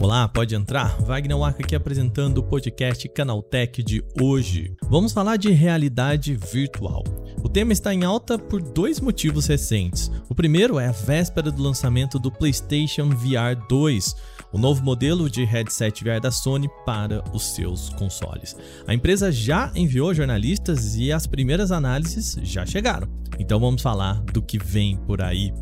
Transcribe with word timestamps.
Olá, 0.00 0.26
pode 0.26 0.56
entrar? 0.56 1.00
Wagner 1.00 1.38
Waka 1.38 1.62
aqui 1.62 1.76
apresentando 1.76 2.38
o 2.38 2.42
podcast 2.42 3.08
Canaltech 3.10 3.84
de 3.84 4.04
hoje. 4.20 4.74
Vamos 4.90 5.12
falar 5.12 5.36
de 5.36 5.50
realidade 5.52 6.34
virtual. 6.34 7.04
O 7.40 7.48
tema 7.48 7.72
está 7.72 7.94
em 7.94 8.02
alta 8.02 8.36
por 8.36 8.60
dois 8.60 8.98
motivos 8.98 9.46
recentes. 9.46 10.10
O 10.28 10.34
primeiro 10.34 10.80
é 10.80 10.88
a 10.88 10.92
véspera 10.92 11.48
do 11.50 11.62
lançamento 11.62 12.18
do 12.18 12.32
PlayStation 12.32 13.10
VR 13.10 13.54
2, 13.68 14.16
o 14.52 14.58
novo 14.58 14.82
modelo 14.84 15.30
de 15.30 15.44
headset 15.44 16.04
VR 16.04 16.20
da 16.20 16.30
Sony 16.30 16.68
para 16.84 17.24
os 17.32 17.54
seus 17.54 17.88
consoles. 17.90 18.56
A 18.86 18.94
empresa 18.94 19.32
já 19.32 19.72
enviou 19.74 20.12
jornalistas 20.12 20.94
e 20.96 21.10
as 21.10 21.26
primeiras 21.26 21.72
análises 21.72 22.36
já 22.42 22.66
chegaram. 22.66 23.08
Então 23.38 23.58
vamos 23.58 23.82
falar 23.82 24.20
do 24.24 24.42
que 24.42 24.58
vem 24.58 24.96
por 24.96 25.22
aí. 25.22 25.52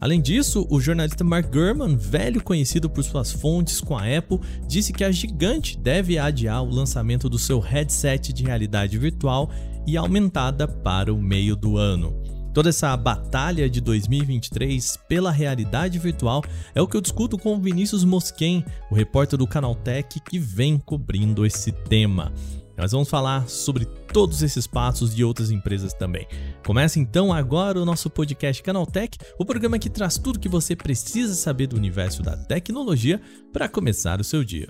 Além 0.00 0.20
disso, 0.20 0.66
o 0.70 0.80
jornalista 0.80 1.22
Mark 1.22 1.52
Gurman, 1.52 1.96
velho 1.96 2.42
conhecido 2.42 2.88
por 2.88 3.04
suas 3.04 3.30
fontes 3.30 3.80
com 3.80 3.96
a 3.96 4.02
Apple, 4.16 4.40
disse 4.66 4.92
que 4.92 5.04
a 5.04 5.10
gigante 5.10 5.78
deve 5.78 6.18
adiar 6.18 6.62
o 6.62 6.70
lançamento 6.70 7.28
do 7.28 7.38
seu 7.38 7.60
headset 7.60 8.32
de 8.32 8.44
realidade 8.44 8.96
virtual 8.98 9.50
e 9.86 9.96
aumentada 9.96 10.66
para 10.66 11.12
o 11.12 11.20
meio 11.20 11.56
do 11.56 11.76
ano. 11.76 12.27
Toda 12.52 12.70
essa 12.70 12.96
batalha 12.96 13.68
de 13.68 13.80
2023 13.80 14.96
pela 15.08 15.30
realidade 15.30 15.98
virtual 15.98 16.42
é 16.74 16.82
o 16.82 16.86
que 16.88 16.96
eu 16.96 17.00
discuto 17.00 17.38
com 17.38 17.54
o 17.54 17.60
Vinícius 17.60 18.04
Mosquen, 18.04 18.64
o 18.90 18.94
repórter 18.94 19.38
do 19.38 19.46
Canaltech 19.46 20.20
que 20.20 20.38
vem 20.38 20.78
cobrindo 20.78 21.46
esse 21.46 21.70
tema. 21.70 22.32
Nós 22.76 22.92
vamos 22.92 23.10
falar 23.10 23.48
sobre 23.48 23.84
todos 23.84 24.40
esses 24.40 24.64
passos 24.64 25.18
e 25.18 25.24
outras 25.24 25.50
empresas 25.50 25.92
também. 25.92 26.28
Começa 26.64 27.00
então 27.00 27.32
agora 27.32 27.80
o 27.80 27.84
nosso 27.84 28.08
podcast 28.08 28.62
Canaltech, 28.62 29.18
o 29.36 29.44
programa 29.44 29.80
que 29.80 29.90
traz 29.90 30.16
tudo 30.16 30.38
que 30.38 30.48
você 30.48 30.76
precisa 30.76 31.34
saber 31.34 31.66
do 31.66 31.76
universo 31.76 32.22
da 32.22 32.36
tecnologia 32.36 33.20
para 33.52 33.68
começar 33.68 34.20
o 34.20 34.24
seu 34.24 34.44
dia. 34.44 34.68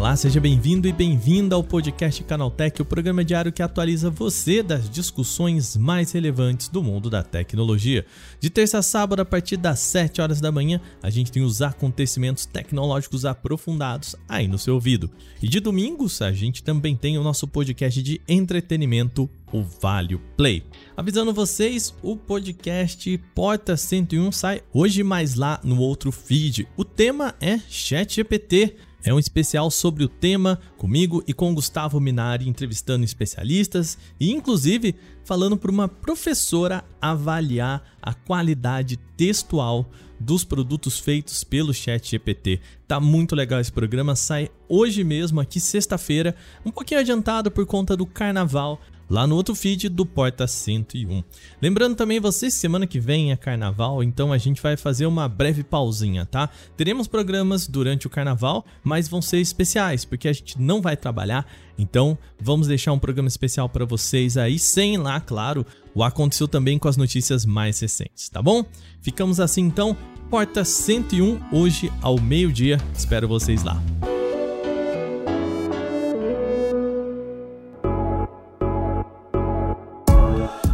Olá, 0.00 0.16
seja 0.16 0.40
bem-vindo 0.40 0.88
e 0.88 0.94
bem-vinda 0.94 1.54
ao 1.54 1.62
podcast 1.62 2.24
Canaltech, 2.24 2.80
o 2.80 2.86
programa 2.86 3.22
diário 3.22 3.52
que 3.52 3.62
atualiza 3.62 4.08
você 4.08 4.62
das 4.62 4.88
discussões 4.88 5.76
mais 5.76 6.10
relevantes 6.12 6.68
do 6.68 6.82
mundo 6.82 7.10
da 7.10 7.22
tecnologia. 7.22 8.06
De 8.40 8.48
terça 8.48 8.78
a 8.78 8.82
sábado, 8.82 9.20
a 9.20 9.26
partir 9.26 9.58
das 9.58 9.78
7 9.80 10.22
horas 10.22 10.40
da 10.40 10.50
manhã, 10.50 10.80
a 11.02 11.10
gente 11.10 11.30
tem 11.30 11.42
os 11.42 11.60
acontecimentos 11.60 12.46
tecnológicos 12.46 13.26
aprofundados 13.26 14.16
aí 14.26 14.48
no 14.48 14.58
seu 14.58 14.72
ouvido. 14.72 15.10
E 15.42 15.46
de 15.46 15.60
domingos, 15.60 16.22
a 16.22 16.32
gente 16.32 16.62
também 16.62 16.96
tem 16.96 17.18
o 17.18 17.22
nosso 17.22 17.46
podcast 17.46 18.02
de 18.02 18.22
entretenimento 18.26 19.28
o 19.52 19.62
Vale 19.62 20.18
Play. 20.36 20.62
Avisando 20.96 21.34
vocês, 21.34 21.94
o 22.02 22.16
podcast 22.16 23.18
Porta 23.34 23.76
101 23.76 24.32
sai 24.32 24.62
hoje 24.72 25.02
mais 25.02 25.34
lá 25.34 25.60
no 25.62 25.78
outro 25.78 26.10
feed. 26.10 26.66
O 26.74 26.86
tema 26.86 27.34
é 27.38 27.58
ChatGPT. 27.68 28.76
É 29.04 29.14
um 29.14 29.18
especial 29.18 29.70
sobre 29.70 30.04
o 30.04 30.08
tema, 30.08 30.60
comigo 30.76 31.22
e 31.26 31.32
com 31.32 31.54
Gustavo 31.54 31.98
Minari 31.98 32.48
entrevistando 32.48 33.04
especialistas 33.04 33.96
e, 34.18 34.30
inclusive, 34.30 34.94
falando 35.24 35.56
para 35.56 35.70
uma 35.70 35.88
professora 35.88 36.84
avaliar 37.00 37.82
a 38.02 38.12
qualidade 38.12 38.96
textual 39.16 39.90
dos 40.20 40.44
produtos 40.44 40.98
feitos 40.98 41.42
pelo 41.42 41.72
Chat 41.72 42.10
GPT. 42.10 42.60
Tá 42.86 43.00
muito 43.00 43.34
legal 43.34 43.58
esse 43.58 43.72
programa, 43.72 44.14
sai 44.14 44.50
hoje 44.68 45.02
mesmo, 45.02 45.40
aqui 45.40 45.58
sexta-feira, 45.58 46.36
um 46.64 46.70
pouquinho 46.70 47.00
adiantado 47.00 47.50
por 47.50 47.64
conta 47.64 47.96
do 47.96 48.04
carnaval, 48.04 48.80
lá 49.10 49.26
no 49.26 49.34
outro 49.34 49.56
feed 49.56 49.88
do 49.88 50.06
Porta 50.06 50.46
101. 50.46 51.22
Lembrando 51.60 51.96
também 51.96 52.20
vocês, 52.20 52.54
semana 52.54 52.86
que 52.86 53.00
vem 53.00 53.32
é 53.32 53.36
carnaval, 53.36 54.02
então 54.04 54.32
a 54.32 54.38
gente 54.38 54.62
vai 54.62 54.76
fazer 54.76 55.04
uma 55.06 55.28
breve 55.28 55.64
pausinha, 55.64 56.24
tá? 56.24 56.48
Teremos 56.76 57.08
programas 57.08 57.66
durante 57.66 58.06
o 58.06 58.10
carnaval, 58.10 58.64
mas 58.84 59.08
vão 59.08 59.20
ser 59.20 59.38
especiais, 59.38 60.04
porque 60.04 60.28
a 60.28 60.32
gente 60.32 60.60
não 60.60 60.80
vai 60.80 60.96
trabalhar, 60.96 61.44
então 61.76 62.16
vamos 62.40 62.68
deixar 62.68 62.92
um 62.92 62.98
programa 62.98 63.28
especial 63.28 63.68
para 63.68 63.84
vocês 63.84 64.36
aí, 64.36 64.58
sem 64.58 64.96
lá, 64.96 65.20
claro, 65.20 65.66
o 65.92 66.04
aconteceu 66.04 66.46
também 66.46 66.78
com 66.78 66.86
as 66.86 66.96
notícias 66.96 67.44
mais 67.44 67.80
recentes, 67.80 68.28
tá 68.28 68.40
bom? 68.40 68.64
Ficamos 69.02 69.40
assim 69.40 69.62
então, 69.62 69.96
Porta 70.30 70.64
101 70.64 71.40
hoje 71.50 71.92
ao 72.00 72.20
meio-dia. 72.20 72.78
Espero 72.94 73.26
vocês 73.26 73.64
lá. 73.64 73.82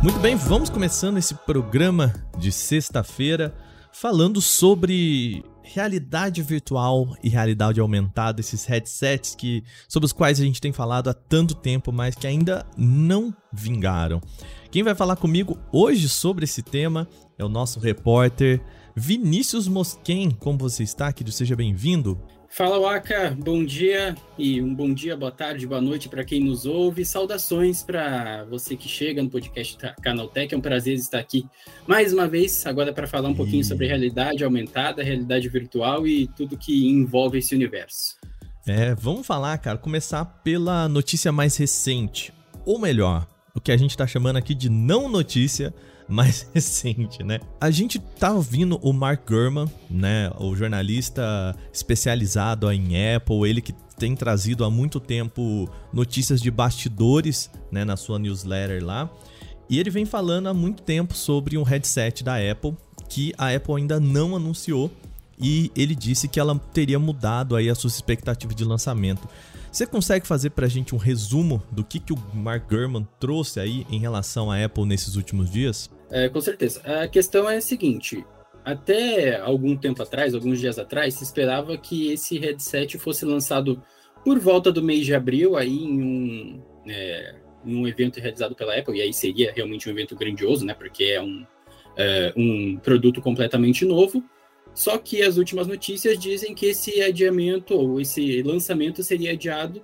Muito 0.06 0.20
bem, 0.20 0.36
vamos 0.36 0.70
começando 0.70 1.18
esse 1.18 1.34
programa 1.34 2.14
de 2.38 2.52
sexta-feira 2.52 3.52
falando 3.90 4.40
sobre 4.40 5.44
realidade 5.64 6.40
virtual 6.42 7.16
e 7.24 7.28
realidade 7.28 7.80
aumentada, 7.80 8.40
esses 8.40 8.64
headsets 8.66 9.34
que 9.34 9.64
sobre 9.88 10.06
os 10.06 10.12
quais 10.12 10.40
a 10.40 10.44
gente 10.44 10.60
tem 10.60 10.72
falado 10.72 11.10
há 11.10 11.12
tanto 11.12 11.56
tempo, 11.56 11.90
mas 11.90 12.14
que 12.14 12.24
ainda 12.24 12.64
não 12.78 13.34
vingaram. 13.52 14.20
Quem 14.70 14.84
vai 14.84 14.94
falar 14.94 15.16
comigo 15.16 15.58
hoje 15.72 16.08
sobre 16.08 16.44
esse 16.44 16.62
tema 16.62 17.08
é 17.36 17.44
o 17.44 17.48
nosso 17.48 17.80
repórter 17.80 18.62
Vinícius 18.94 19.66
Mosquen. 19.66 20.30
Como 20.30 20.56
você 20.56 20.84
está, 20.84 21.12
querido? 21.12 21.34
Seja 21.34 21.56
bem-vindo. 21.56 22.16
Fala 22.56 22.80
Waka, 22.80 23.36
bom 23.38 23.62
dia 23.62 24.14
e 24.38 24.62
um 24.62 24.74
bom 24.74 24.94
dia, 24.94 25.14
boa 25.14 25.30
tarde, 25.30 25.66
boa 25.66 25.78
noite 25.78 26.08
para 26.08 26.24
quem 26.24 26.42
nos 26.42 26.64
ouve. 26.64 27.04
Saudações 27.04 27.82
para 27.82 28.44
você 28.44 28.74
que 28.74 28.88
chega 28.88 29.22
no 29.22 29.28
podcast 29.28 29.76
Canaltech. 30.00 30.54
É 30.54 30.56
um 30.56 30.60
prazer 30.62 30.94
estar 30.94 31.18
aqui 31.18 31.46
mais 31.86 32.14
uma 32.14 32.26
vez, 32.26 32.64
agora 32.64 32.94
para 32.94 33.06
falar 33.06 33.28
um 33.28 33.32
e... 33.32 33.36
pouquinho 33.36 33.62
sobre 33.62 33.86
realidade 33.86 34.42
aumentada, 34.42 35.02
realidade 35.02 35.46
virtual 35.50 36.06
e 36.06 36.28
tudo 36.28 36.56
que 36.56 36.88
envolve 36.88 37.36
esse 37.36 37.54
universo. 37.54 38.16
É, 38.66 38.94
vamos 38.94 39.26
falar, 39.26 39.58
cara, 39.58 39.76
começar 39.76 40.24
pela 40.24 40.88
notícia 40.88 41.30
mais 41.30 41.58
recente, 41.58 42.32
ou 42.64 42.78
melhor, 42.78 43.28
o 43.54 43.60
que 43.60 43.70
a 43.70 43.76
gente 43.76 43.90
está 43.90 44.06
chamando 44.06 44.38
aqui 44.38 44.54
de 44.54 44.70
não 44.70 45.10
notícia, 45.10 45.74
mais 46.08 46.48
recente, 46.54 47.22
né? 47.22 47.40
A 47.60 47.70
gente 47.70 47.98
tá 47.98 48.32
ouvindo 48.32 48.78
o 48.82 48.92
Mark 48.92 49.28
Gurman, 49.28 49.66
né, 49.90 50.30
o 50.38 50.54
jornalista 50.54 51.56
especializado 51.72 52.70
em 52.70 53.14
Apple, 53.14 53.48
ele 53.48 53.60
que 53.60 53.72
tem 53.98 54.14
trazido 54.14 54.64
há 54.64 54.70
muito 54.70 55.00
tempo 55.00 55.68
notícias 55.92 56.40
de 56.40 56.50
bastidores, 56.50 57.50
né, 57.70 57.84
na 57.84 57.96
sua 57.96 58.18
newsletter 58.18 58.84
lá. 58.84 59.10
E 59.68 59.80
ele 59.80 59.90
vem 59.90 60.04
falando 60.04 60.48
há 60.48 60.54
muito 60.54 60.82
tempo 60.82 61.14
sobre 61.14 61.58
um 61.58 61.62
headset 61.62 62.22
da 62.22 62.36
Apple 62.36 62.76
que 63.08 63.32
a 63.36 63.54
Apple 63.54 63.74
ainda 63.74 63.98
não 63.98 64.36
anunciou 64.36 64.90
e 65.38 65.70
ele 65.76 65.94
disse 65.94 66.28
que 66.28 66.40
ela 66.40 66.58
teria 66.72 66.98
mudado 66.98 67.56
aí 67.56 67.68
as 67.68 67.78
suas 67.78 67.94
expectativas 67.94 68.56
de 68.56 68.64
lançamento. 68.64 69.28
Você 69.70 69.86
consegue 69.86 70.26
fazer 70.26 70.50
para 70.50 70.66
a 70.66 70.68
gente 70.68 70.94
um 70.94 70.98
resumo 70.98 71.62
do 71.70 71.84
que, 71.84 72.00
que 72.00 72.12
o 72.12 72.18
Mark 72.32 72.68
Gurman 72.70 73.06
trouxe 73.20 73.60
aí 73.60 73.86
em 73.90 73.98
relação 73.98 74.50
à 74.50 74.64
Apple 74.64 74.86
nesses 74.86 75.16
últimos 75.16 75.50
dias? 75.50 75.90
É, 76.10 76.28
com 76.28 76.40
certeza. 76.40 76.80
A 76.84 77.08
questão 77.08 77.48
é 77.48 77.56
a 77.56 77.60
seguinte: 77.60 78.24
até 78.64 79.38
algum 79.38 79.76
tempo 79.76 80.02
atrás, 80.02 80.34
alguns 80.34 80.60
dias 80.60 80.78
atrás, 80.78 81.14
se 81.14 81.24
esperava 81.24 81.76
que 81.76 82.12
esse 82.12 82.38
headset 82.38 82.98
fosse 82.98 83.24
lançado 83.24 83.82
por 84.24 84.38
volta 84.38 84.72
do 84.72 84.82
mês 84.82 85.06
de 85.06 85.14
abril, 85.14 85.56
aí 85.56 85.84
em 85.84 86.02
um, 86.02 86.62
é, 86.88 87.36
em 87.64 87.76
um 87.76 87.86
evento 87.86 88.18
realizado 88.18 88.54
pela 88.54 88.76
Apple, 88.76 88.98
e 88.98 89.02
aí 89.02 89.12
seria 89.12 89.52
realmente 89.52 89.88
um 89.88 89.92
evento 89.92 90.16
grandioso, 90.16 90.64
né? 90.64 90.74
Porque 90.74 91.04
é 91.04 91.22
um, 91.22 91.46
é, 91.96 92.32
um 92.36 92.76
produto 92.76 93.20
completamente 93.20 93.84
novo. 93.84 94.24
Só 94.74 94.98
que 94.98 95.22
as 95.22 95.38
últimas 95.38 95.66
notícias 95.66 96.18
dizem 96.18 96.54
que 96.54 96.66
esse 96.66 97.00
adiamento 97.00 97.74
ou 97.74 98.00
esse 98.00 98.42
lançamento 98.42 99.02
seria 99.02 99.32
adiado 99.32 99.82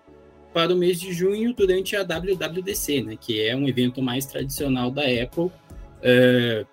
para 0.52 0.74
o 0.74 0.76
mês 0.76 1.00
de 1.00 1.12
junho 1.12 1.54
durante 1.54 1.96
a 1.96 2.02
WWDC, 2.02 3.02
né, 3.02 3.16
que 3.18 3.40
é 3.40 3.56
um 3.56 3.66
evento 3.66 4.02
mais 4.02 4.26
tradicional 4.26 4.90
da 4.90 5.02
Apple 5.02 5.50
é, 6.02 6.64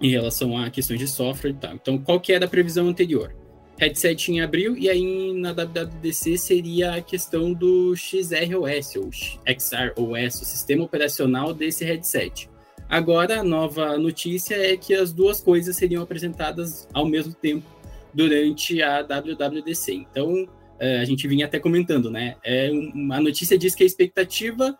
em 0.00 0.10
relação 0.10 0.56
a 0.56 0.70
questões 0.70 0.98
de 0.98 1.06
software 1.06 1.50
e 1.50 1.54
tal. 1.54 1.74
Então, 1.74 1.98
qual 1.98 2.20
que 2.20 2.32
era 2.32 2.44
a 2.44 2.48
previsão 2.48 2.88
anterior? 2.88 3.34
Headset 3.78 4.32
em 4.32 4.40
abril, 4.40 4.76
e 4.76 4.88
aí 4.88 5.34
na 5.34 5.52
WWDC 5.52 6.38
seria 6.38 6.94
a 6.94 7.02
questão 7.02 7.52
do 7.52 7.94
XROS, 7.94 8.96
ou 8.96 9.10
XROS, 9.12 10.40
o 10.40 10.44
sistema 10.44 10.84
operacional 10.84 11.52
desse 11.52 11.84
headset. 11.84 12.48
Agora, 12.88 13.40
a 13.40 13.44
nova 13.44 13.98
notícia 13.98 14.54
é 14.54 14.76
que 14.76 14.94
as 14.94 15.12
duas 15.12 15.40
coisas 15.40 15.76
seriam 15.76 16.02
apresentadas 16.02 16.88
ao 16.92 17.04
mesmo 17.04 17.34
tempo 17.34 17.66
durante 18.14 18.80
a 18.80 19.02
WWDC. 19.02 19.92
Então, 19.92 20.48
é, 20.78 21.00
a 21.00 21.04
gente 21.04 21.26
vinha 21.28 21.46
até 21.46 21.58
comentando, 21.58 22.10
né? 22.10 22.36
É, 22.44 22.68
a 22.68 23.20
notícia 23.20 23.58
diz 23.58 23.74
que 23.74 23.82
a 23.82 23.86
expectativa 23.86 24.78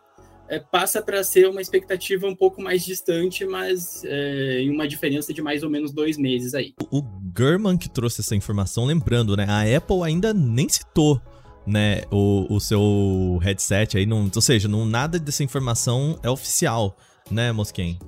é, 0.49 0.59
passa 0.59 1.03
para 1.03 1.23
ser 1.25 1.49
uma 1.49 1.61
expectativa 1.61 2.27
um 2.27 2.35
pouco 2.35 2.63
mais 2.63 2.85
distante, 2.85 3.45
mas 3.45 4.03
é, 4.05 4.61
em 4.61 4.71
uma 4.71 4.87
diferença 4.87 5.33
de 5.33 5.43
mais 5.43 5.63
ou 5.63 5.71
menos 5.71 5.93
dois 5.93 6.17
meses 6.17 6.55
aí. 6.55 6.75
O 6.91 7.03
German 7.37 7.77
que 7.77 7.89
trouxe 7.89 8.21
essa 8.21 8.35
informação, 8.35 8.85
lembrando, 8.85 9.37
né? 9.37 9.47
A 9.49 9.77
Apple 9.77 10.03
ainda 10.03 10.33
nem 10.33 10.69
citou 10.69 11.21
né, 11.67 12.03
o, 12.13 12.47
o 12.49 12.61
seu 12.61 13.39
headset 13.43 13.99
aí, 13.99 14.07
não, 14.07 14.31
ou 14.33 14.41
seja, 14.41 14.69
não, 14.69 14.87
nada 14.87 15.19
dessa 15.19 15.43
informação 15.43 16.19
é 16.23 16.31
oficial, 16.31 16.97
né, 17.29 17.51
Mosquen? 17.51 17.99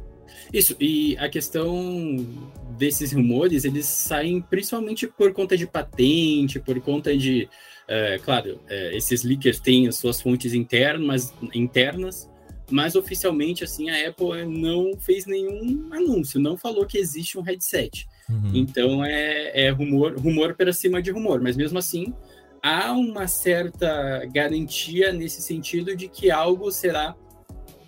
Isso, 0.52 0.76
e 0.81 1.17
a 1.19 1.29
questão 1.29 2.25
desses 2.79 3.12
rumores, 3.12 3.64
eles 3.64 3.87
saem 3.87 4.40
principalmente 4.40 5.06
por 5.06 5.32
conta 5.32 5.56
de 5.56 5.67
patente, 5.67 6.61
por 6.61 6.81
conta 6.81 7.17
de. 7.17 7.49
É, 7.88 8.19
claro, 8.19 8.61
é, 8.69 8.96
esses 8.96 9.25
leakers 9.25 9.58
têm 9.58 9.88
as 9.88 9.96
suas 9.96 10.20
fontes 10.20 10.52
internas, 10.52 11.32
internas, 11.55 12.29
mas 12.70 12.94
oficialmente, 12.94 13.64
assim, 13.64 13.88
a 13.88 14.08
Apple 14.08 14.44
não 14.46 14.93
fez 14.99 15.25
nenhum 15.25 15.88
anúncio, 15.90 16.38
não 16.38 16.56
falou 16.56 16.85
que 16.85 16.99
existe 16.99 17.38
um 17.38 17.43
headset. 17.43 18.06
Uhum. 18.29 18.50
Então 18.55 19.05
é, 19.05 19.67
é 19.67 19.70
rumor, 19.70 20.19
rumor 20.19 20.55
para 20.55 20.73
cima 20.73 21.00
de 21.00 21.11
rumor, 21.11 21.40
mas 21.40 21.56
mesmo 21.56 21.79
assim 21.79 22.12
há 22.62 22.93
uma 22.93 23.26
certa 23.26 24.25
garantia 24.26 25.12
nesse 25.12 25.40
sentido 25.40 25.96
de 25.96 26.08
que 26.08 26.31
algo 26.31 26.70
será 26.70 27.17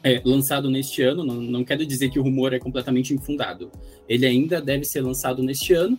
é, 0.02 0.20
lançado 0.24 0.70
neste 0.70 1.02
ano. 1.02 1.24
Não, 1.24 1.34
não 1.34 1.64
quero 1.64 1.84
dizer 1.84 2.10
que 2.10 2.18
o 2.18 2.22
rumor 2.22 2.52
é 2.52 2.58
completamente 2.58 3.12
infundado. 3.12 3.70
Ele 4.08 4.26
ainda 4.26 4.60
deve 4.60 4.84
ser 4.84 5.02
lançado 5.02 5.42
neste 5.42 5.74
ano, 5.74 5.98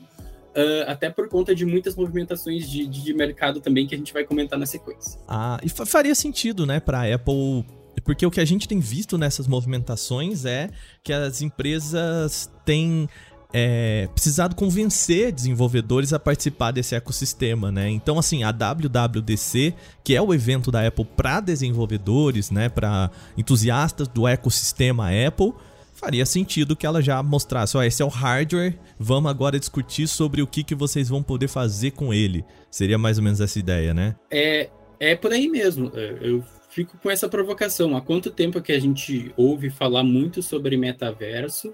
uh, 0.55 0.89
até 0.89 1.09
por 1.09 1.27
conta 1.27 1.53
de 1.55 1.65
muitas 1.65 1.95
movimentações 1.95 2.69
de, 2.69 2.87
de, 2.87 3.13
mercado 3.13 3.59
também 3.59 3.87
que 3.87 3.95
a 3.95 3.97
gente 3.97 4.13
vai 4.13 4.23
comentar 4.23 4.57
na 4.57 4.65
sequência. 4.65 5.19
Ah, 5.27 5.59
e 5.63 5.69
faria 5.69 6.15
sentido, 6.15 6.65
né, 6.65 6.79
para 6.79 7.01
a 7.01 7.15
Apple. 7.15 7.65
Porque 8.03 8.25
o 8.25 8.31
que 8.31 8.39
a 8.39 8.45
gente 8.45 8.67
tem 8.67 8.79
visto 8.79 9.17
nessas 9.17 9.47
movimentações 9.47 10.45
é 10.45 10.69
que 11.03 11.13
as 11.13 11.41
empresas 11.41 12.49
têm 12.65 13.07
é, 13.53 14.07
precisado 14.13 14.55
convencer 14.55 15.31
desenvolvedores 15.31 16.13
a 16.13 16.19
participar 16.19 16.71
desse 16.71 16.95
ecossistema, 16.95 17.71
né? 17.71 17.89
Então, 17.89 18.17
assim, 18.17 18.43
a 18.43 18.51
WWDC, 18.51 19.73
que 20.03 20.15
é 20.15 20.21
o 20.21 20.33
evento 20.33 20.71
da 20.71 20.87
Apple 20.87 21.05
para 21.05 21.41
desenvolvedores, 21.41 22.49
né, 22.49 22.69
para 22.69 23.11
entusiastas 23.37 24.07
do 24.07 24.27
ecossistema 24.27 25.09
Apple, 25.27 25.53
faria 26.01 26.25
sentido 26.25 26.75
que 26.75 26.85
ela 26.85 26.99
já 26.99 27.21
mostrasse, 27.21 27.77
ó, 27.77 27.83
esse 27.83 28.01
é 28.01 28.05
o 28.05 28.09
hardware, 28.09 28.75
vamos 28.97 29.29
agora 29.29 29.59
discutir 29.59 30.07
sobre 30.07 30.41
o 30.41 30.47
que, 30.47 30.63
que 30.63 30.73
vocês 30.73 31.07
vão 31.07 31.21
poder 31.21 31.47
fazer 31.47 31.91
com 31.91 32.11
ele. 32.11 32.43
Seria 32.71 32.97
mais 32.97 33.19
ou 33.19 33.23
menos 33.23 33.39
essa 33.39 33.59
ideia, 33.59 33.93
né? 33.93 34.15
É, 34.31 34.67
é 34.99 35.15
por 35.15 35.31
aí 35.31 35.47
mesmo. 35.47 35.91
É, 35.93 36.17
eu 36.21 36.43
fico 36.71 36.97
com 36.97 37.11
essa 37.11 37.29
provocação. 37.29 37.95
Há 37.95 38.01
quanto 38.01 38.31
tempo 38.31 38.59
que 38.61 38.71
a 38.71 38.79
gente 38.79 39.31
ouve 39.37 39.69
falar 39.69 40.03
muito 40.03 40.41
sobre 40.41 40.75
metaverso 40.75 41.71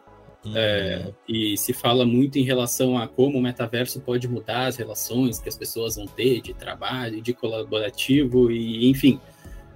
é, 0.53 1.03
uhum. 1.06 1.13
e 1.27 1.57
se 1.57 1.71
fala 1.71 2.06
muito 2.06 2.38
em 2.38 2.44
relação 2.44 2.97
a 2.97 3.07
como 3.07 3.38
o 3.38 3.41
metaverso 3.41 4.01
pode 4.01 4.27
mudar 4.27 4.68
as 4.68 4.75
relações 4.75 5.39
que 5.39 5.47
as 5.47 5.56
pessoas 5.56 5.95
vão 5.95 6.06
ter 6.06 6.41
de 6.41 6.53
trabalho, 6.53 7.21
de 7.21 7.33
colaborativo, 7.33 8.51
e 8.51 8.89
enfim. 8.89 9.21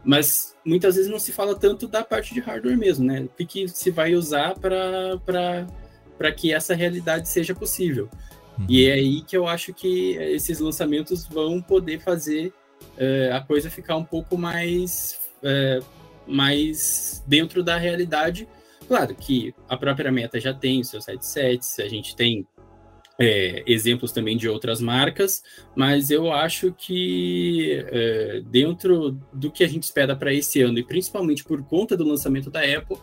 Mas 0.04 0.56
muitas 0.66 0.96
vezes 0.96 1.10
não 1.10 1.20
se 1.20 1.32
fala 1.32 1.56
tanto 1.56 1.88
da 1.88 2.04
parte 2.04 2.34
de 2.34 2.40
hardware 2.40 2.78
mesmo, 2.78 3.06
né? 3.06 3.22
O 3.22 3.30
que, 3.30 3.46
que 3.46 3.68
se 3.68 3.92
vai 3.92 4.16
usar 4.16 4.56
para 4.58 6.32
que 6.36 6.54
essa 6.54 6.74
realidade 6.74 7.30
seja 7.30 7.54
possível. 7.54 8.10
Uhum. 8.58 8.66
E 8.68 8.86
é 8.86 8.94
aí 8.94 9.22
que 9.22 9.38
eu 9.38 9.48
acho 9.48 9.74
que 9.74 10.16
esses 10.18 10.60
lançamentos 10.60 11.26
vão 11.28 11.62
poder 11.62 12.00
fazer 12.00 12.54
é, 12.98 13.32
a 13.32 13.40
coisa 13.42 13.70
ficar 13.70 13.96
um 13.96 14.04
pouco 14.04 14.38
mais, 14.38 15.20
é, 15.44 15.80
mais 16.28 17.24
dentro 17.28 17.64
da 17.64 17.78
realidade 17.78 18.48
Claro 18.92 19.16
que 19.16 19.56
a 19.70 19.78
própria 19.78 20.12
Meta 20.12 20.38
já 20.38 20.54
tem 20.54 20.84
seus 20.84 21.06
headsets, 21.08 21.80
a 21.80 21.88
gente 21.88 22.14
tem 22.14 22.46
é, 23.20 23.64
exemplos 23.68 24.12
também 24.12 24.38
de 24.38 24.48
outras 24.48 24.82
marcas, 24.82 25.44
mas 25.76 26.10
eu 26.10 26.32
acho 26.32 26.74
que 26.78 27.84
é, 27.92 28.42
dentro 28.50 29.18
do 29.32 29.52
que 29.52 29.64
a 29.64 29.68
gente 29.68 29.84
espera 29.84 30.16
para 30.16 30.34
esse 30.34 30.62
ano, 30.62 30.80
e 30.80 30.84
principalmente 30.84 31.44
por 31.44 31.64
conta 31.64 31.96
do 31.96 32.04
lançamento 32.04 32.50
da 32.50 32.62
Apple, 32.62 32.98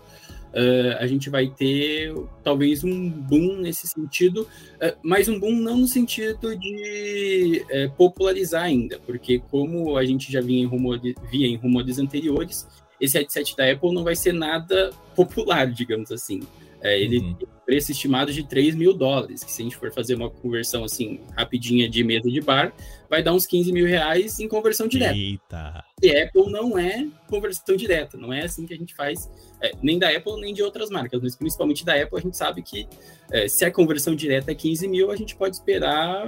Uh, 0.48 0.96
a 0.98 1.06
gente 1.06 1.28
vai 1.28 1.46
ter 1.46 2.10
talvez 2.42 2.82
um 2.82 3.10
boom 3.10 3.58
nesse 3.58 3.86
sentido, 3.86 4.42
uh, 4.76 4.96
mas 5.02 5.28
um 5.28 5.38
boom 5.38 5.52
não 5.52 5.76
no 5.76 5.86
sentido 5.86 6.56
de 6.56 7.62
uh, 7.70 7.90
popularizar 7.96 8.62
ainda, 8.62 8.98
porque 9.04 9.40
como 9.50 9.98
a 9.98 10.04
gente 10.06 10.32
já 10.32 10.40
vinha 10.40 10.62
em, 10.62 10.66
rumores, 10.66 11.14
via 11.30 11.46
em 11.46 11.56
rumores 11.56 11.98
anteriores, 11.98 12.66
esse 12.98 13.18
headset 13.18 13.54
da 13.56 13.70
Apple 13.70 13.92
não 13.92 14.02
vai 14.02 14.16
ser 14.16 14.32
nada 14.32 14.90
popular, 15.14 15.70
digamos 15.70 16.10
assim. 16.10 16.40
É, 16.80 17.00
ele 17.00 17.18
uhum. 17.18 17.34
tem 17.34 17.48
preço 17.66 17.92
estimado 17.92 18.32
de 18.32 18.44
3 18.44 18.74
mil 18.74 18.94
dólares, 18.94 19.44
que 19.44 19.52
se 19.52 19.60
a 19.60 19.64
gente 19.64 19.76
for 19.76 19.92
fazer 19.92 20.14
uma 20.14 20.30
conversão 20.30 20.84
assim, 20.84 21.20
rapidinha 21.36 21.86
de 21.86 22.02
mesa 22.02 22.30
de 22.30 22.40
bar, 22.40 22.72
vai 23.10 23.22
dar 23.22 23.34
uns 23.34 23.44
15 23.44 23.72
mil 23.72 23.86
reais 23.86 24.40
em 24.40 24.48
conversão 24.48 24.88
direta. 24.88 25.14
Eita! 25.14 25.84
E 26.02 26.10
Apple 26.16 26.50
não 26.50 26.78
é 26.78 27.06
conversão 27.28 27.76
direta, 27.76 28.16
não 28.16 28.32
é 28.32 28.44
assim 28.44 28.64
que 28.64 28.72
a 28.72 28.76
gente 28.76 28.94
faz, 28.94 29.30
é, 29.60 29.72
nem 29.82 29.98
da 29.98 30.08
Apple, 30.08 30.40
nem 30.40 30.54
de 30.54 30.62
outras 30.62 30.88
marcas, 30.88 31.20
mas 31.20 31.36
principalmente 31.36 31.84
da 31.84 31.94
Apple, 31.94 32.18
a 32.18 32.22
gente 32.22 32.36
sabe 32.38 32.62
que 32.62 32.88
é, 33.30 33.46
se 33.48 33.64
a 33.64 33.70
conversão 33.70 34.14
direta 34.14 34.50
é 34.50 34.54
15 34.54 34.88
mil, 34.88 35.10
a 35.10 35.16
gente 35.16 35.36
pode 35.36 35.56
esperar, 35.56 36.26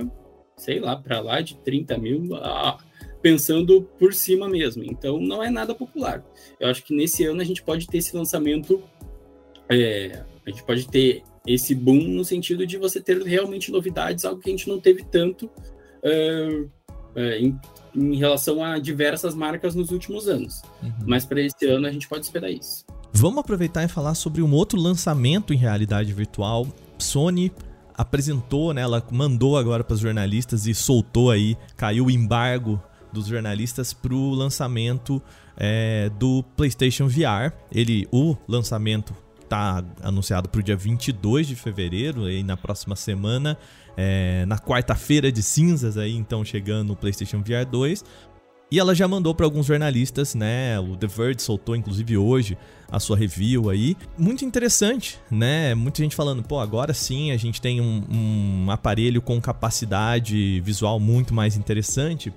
sei 0.56 0.78
lá, 0.78 0.94
para 0.94 1.20
lá 1.20 1.40
de 1.40 1.56
30 1.56 1.96
mil, 1.96 2.34
a, 2.34 2.76
pensando 3.22 3.82
por 3.98 4.12
cima 4.12 4.48
mesmo. 4.48 4.84
Então 4.84 5.18
não 5.20 5.42
é 5.42 5.50
nada 5.50 5.74
popular. 5.74 6.24
Eu 6.58 6.68
acho 6.68 6.82
que 6.84 6.94
nesse 6.94 7.24
ano 7.24 7.40
a 7.40 7.44
gente 7.44 7.62
pode 7.62 7.86
ter 7.86 7.98
esse 7.98 8.14
lançamento, 8.16 8.82
é, 9.68 10.22
a 10.50 10.52
gente 10.52 10.64
pode 10.64 10.86
ter 10.88 11.22
esse 11.46 11.74
boom 11.74 12.02
no 12.08 12.24
sentido 12.24 12.66
de 12.66 12.76
você 12.76 13.00
ter 13.00 13.20
realmente 13.22 13.70
novidades, 13.70 14.24
algo 14.24 14.40
que 14.40 14.50
a 14.50 14.52
gente 14.52 14.68
não 14.68 14.78
teve 14.78 15.02
tanto 15.04 15.50
é, 16.02 16.64
é, 17.14 17.38
em, 17.38 17.58
em, 17.94 18.16
relação 18.16 18.62
a 18.62 18.78
diversas 18.78 19.34
marcas 19.34 19.74
nos 19.74 19.90
últimos 19.90 20.28
anos. 20.28 20.62
Uhum. 20.82 20.92
Mas 21.06 21.24
para 21.24 21.40
esse 21.40 21.66
ano 21.66 21.86
a 21.86 21.92
gente 21.92 22.08
pode 22.08 22.24
esperar 22.24 22.50
isso. 22.50 22.84
Vamos 23.12 23.38
aproveitar 23.38 23.84
e 23.84 23.88
falar 23.88 24.14
sobre 24.14 24.42
um 24.42 24.52
outro 24.52 24.78
lançamento 24.78 25.52
em 25.52 25.56
realidade 25.56 26.12
virtual. 26.12 26.66
Sony 26.98 27.50
apresentou, 27.94 28.72
né, 28.72 28.82
ela 28.82 29.04
mandou 29.10 29.58
agora 29.58 29.82
para 29.82 29.94
os 29.94 30.00
jornalistas 30.00 30.66
e 30.66 30.74
soltou 30.74 31.30
aí, 31.30 31.56
caiu 31.76 32.06
o 32.06 32.10
embargo 32.10 32.80
dos 33.12 33.26
jornalistas 33.26 33.92
para 33.92 34.14
o 34.14 34.30
lançamento 34.30 35.20
é, 35.56 36.10
do 36.18 36.42
PlayStation 36.56 37.08
VR. 37.08 37.52
Ele, 37.72 38.08
o 38.12 38.36
lançamento 38.48 39.14
está 39.50 39.84
anunciado 40.02 40.48
para 40.48 40.60
o 40.60 40.62
dia 40.62 40.76
22 40.76 41.48
de 41.48 41.56
fevereiro, 41.56 42.24
aí 42.24 42.42
na 42.44 42.56
próxima 42.56 42.94
semana, 42.94 43.58
é, 43.96 44.46
na 44.46 44.58
quarta-feira 44.58 45.32
de 45.32 45.42
cinzas, 45.42 45.96
aí 45.96 46.14
então 46.14 46.44
chegando 46.44 46.92
o 46.92 46.96
PlayStation 46.96 47.38
VR 47.38 47.68
2. 47.68 48.04
E 48.72 48.78
ela 48.78 48.94
já 48.94 49.08
mandou 49.08 49.34
para 49.34 49.44
alguns 49.44 49.66
jornalistas, 49.66 50.32
né? 50.36 50.78
O 50.78 50.96
The 50.96 51.08
Verge 51.08 51.42
soltou 51.42 51.74
inclusive 51.74 52.16
hoje 52.16 52.56
a 52.88 53.00
sua 53.00 53.16
review 53.16 53.68
aí. 53.68 53.96
Muito 54.16 54.44
interessante, 54.44 55.18
né? 55.28 55.74
Muita 55.74 56.00
gente 56.00 56.14
falando, 56.14 56.40
pô, 56.44 56.60
agora 56.60 56.94
sim 56.94 57.32
a 57.32 57.36
gente 57.36 57.60
tem 57.60 57.80
um, 57.80 58.04
um 58.08 58.70
aparelho 58.70 59.20
com 59.20 59.40
capacidade 59.40 60.60
visual 60.60 61.00
muito 61.00 61.34
mais 61.34 61.56
interessante. 61.56 62.32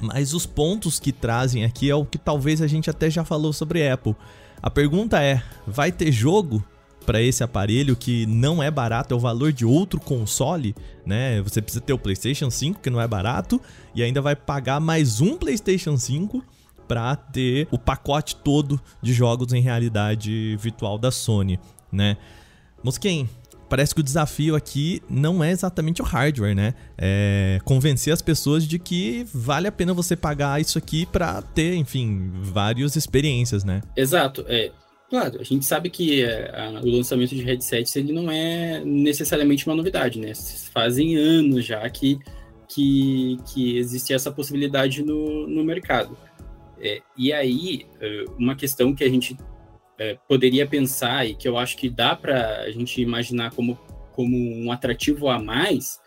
Mas 0.00 0.32
os 0.32 0.46
pontos 0.46 1.00
que 1.00 1.10
trazem 1.10 1.64
aqui 1.64 1.90
é 1.90 1.94
o 1.96 2.06
que 2.06 2.18
talvez 2.18 2.62
a 2.62 2.68
gente 2.68 2.88
até 2.88 3.10
já 3.10 3.24
falou 3.24 3.52
sobre 3.52 3.88
Apple. 3.88 4.14
A 4.62 4.70
pergunta 4.70 5.22
é: 5.22 5.42
vai 5.66 5.92
ter 5.92 6.10
jogo 6.12 6.64
para 7.06 7.22
esse 7.22 7.42
aparelho 7.42 7.96
que 7.96 8.26
não 8.26 8.62
é 8.62 8.70
barato, 8.70 9.14
é 9.14 9.16
o 9.16 9.20
valor 9.20 9.50
de 9.52 9.64
outro 9.64 9.98
console, 9.98 10.74
né? 11.06 11.40
Você 11.40 11.62
precisa 11.62 11.82
ter 11.82 11.94
o 11.94 11.98
PlayStation 11.98 12.50
5, 12.50 12.80
que 12.80 12.90
não 12.90 13.00
é 13.00 13.08
barato, 13.08 13.60
e 13.94 14.02
ainda 14.02 14.20
vai 14.20 14.36
pagar 14.36 14.78
mais 14.78 15.20
um 15.20 15.38
PlayStation 15.38 15.96
5 15.96 16.44
para 16.86 17.16
ter 17.16 17.66
o 17.70 17.78
pacote 17.78 18.36
todo 18.36 18.80
de 19.00 19.12
jogos 19.12 19.52
em 19.52 19.60
realidade 19.62 20.56
virtual 20.56 20.98
da 20.98 21.10
Sony, 21.10 21.58
né? 21.90 22.16
Mosquem, 22.82 23.28
parece 23.68 23.94
que 23.94 24.00
o 24.00 24.04
desafio 24.04 24.56
aqui 24.56 25.02
não 25.08 25.42
é 25.42 25.50
exatamente 25.50 26.00
o 26.00 26.04
hardware, 26.04 26.54
né? 26.54 26.74
É 26.96 27.60
convencer 27.64 28.12
as 28.12 28.22
pessoas 28.22 28.66
de 28.66 28.78
que 28.78 29.26
vale 29.32 29.68
a 29.68 29.72
pena 29.72 29.92
você 29.92 30.16
pagar 30.16 30.60
isso 30.60 30.78
aqui 30.78 31.06
para 31.06 31.42
ter, 31.42 31.74
enfim, 31.74 32.30
várias 32.42 32.96
experiências, 32.96 33.64
né? 33.64 33.82
Exato. 33.96 34.44
É, 34.48 34.70
claro, 35.10 35.40
a 35.40 35.44
gente 35.44 35.64
sabe 35.64 35.90
que 35.90 36.22
é, 36.22 36.50
a, 36.54 36.80
o 36.80 36.90
lançamento 36.90 37.34
de 37.34 37.42
headsets 37.42 37.94
ele 37.96 38.12
não 38.12 38.30
é 38.30 38.82
necessariamente 38.84 39.66
uma 39.66 39.76
novidade, 39.76 40.18
né? 40.18 40.32
Fazem 40.72 41.16
anos 41.16 41.64
já 41.64 41.88
que, 41.90 42.18
que, 42.68 43.38
que 43.52 43.76
existe 43.76 44.12
essa 44.12 44.30
possibilidade 44.30 45.02
no, 45.02 45.46
no 45.46 45.64
mercado. 45.64 46.16
É, 46.80 47.00
e 47.16 47.32
aí, 47.32 47.86
é, 48.00 48.24
uma 48.38 48.54
questão 48.54 48.94
que 48.94 49.04
a 49.04 49.08
gente 49.08 49.36
é, 49.98 50.16
poderia 50.28 50.66
pensar 50.66 51.26
e 51.26 51.34
que 51.34 51.48
eu 51.48 51.58
acho 51.58 51.76
que 51.76 51.90
dá 51.90 52.14
para 52.14 52.60
a 52.60 52.70
gente 52.70 53.00
imaginar 53.00 53.52
como, 53.52 53.76
como 54.12 54.36
um 54.36 54.70
atrativo 54.70 55.28
a 55.28 55.38
mais 55.38 56.00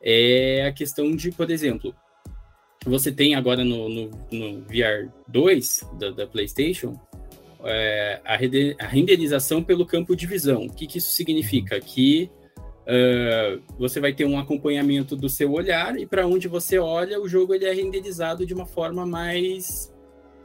é 0.00 0.66
a 0.66 0.72
questão 0.72 1.14
de, 1.14 1.30
por 1.32 1.50
exemplo, 1.50 1.94
você 2.84 3.10
tem 3.10 3.34
agora 3.34 3.64
no, 3.64 3.88
no, 3.88 4.10
no 4.30 4.60
VR 4.62 5.10
2 5.26 5.86
da, 5.98 6.10
da 6.10 6.26
PlayStation 6.26 6.98
é, 7.64 8.20
a, 8.24 8.34
a, 8.84 8.86
renderização 8.86 9.62
pelo 9.62 9.84
campo 9.84 10.14
de 10.14 10.26
visão. 10.26 10.66
O 10.66 10.72
que, 10.72 10.86
que 10.86 10.98
isso 10.98 11.10
significa? 11.10 11.78
Que 11.80 12.30
Uh, 12.88 13.60
você 13.78 14.00
vai 14.00 14.14
ter 14.14 14.24
um 14.24 14.38
acompanhamento 14.38 15.14
do 15.14 15.28
seu 15.28 15.52
olhar 15.52 15.98
e 15.98 16.06
para 16.06 16.26
onde 16.26 16.48
você 16.48 16.78
olha, 16.78 17.20
o 17.20 17.28
jogo 17.28 17.54
ele 17.54 17.66
é 17.66 17.72
renderizado 17.74 18.46
de 18.46 18.54
uma 18.54 18.64
forma 18.64 19.04
mais, 19.04 19.94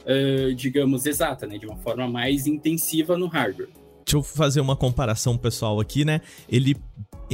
uh, 0.06 0.54
digamos, 0.54 1.06
exata, 1.06 1.46
né? 1.46 1.58
de 1.58 1.66
uma 1.66 1.76
forma 1.76 2.08
mais 2.08 2.46
intensiva 2.46 3.16
no 3.16 3.26
hardware. 3.26 3.68
Deixa 4.04 4.16
eu 4.16 4.22
fazer 4.22 4.60
uma 4.60 4.76
comparação 4.76 5.36
pessoal 5.36 5.80
aqui, 5.80 6.04
né? 6.04 6.20
Ele 6.48 6.76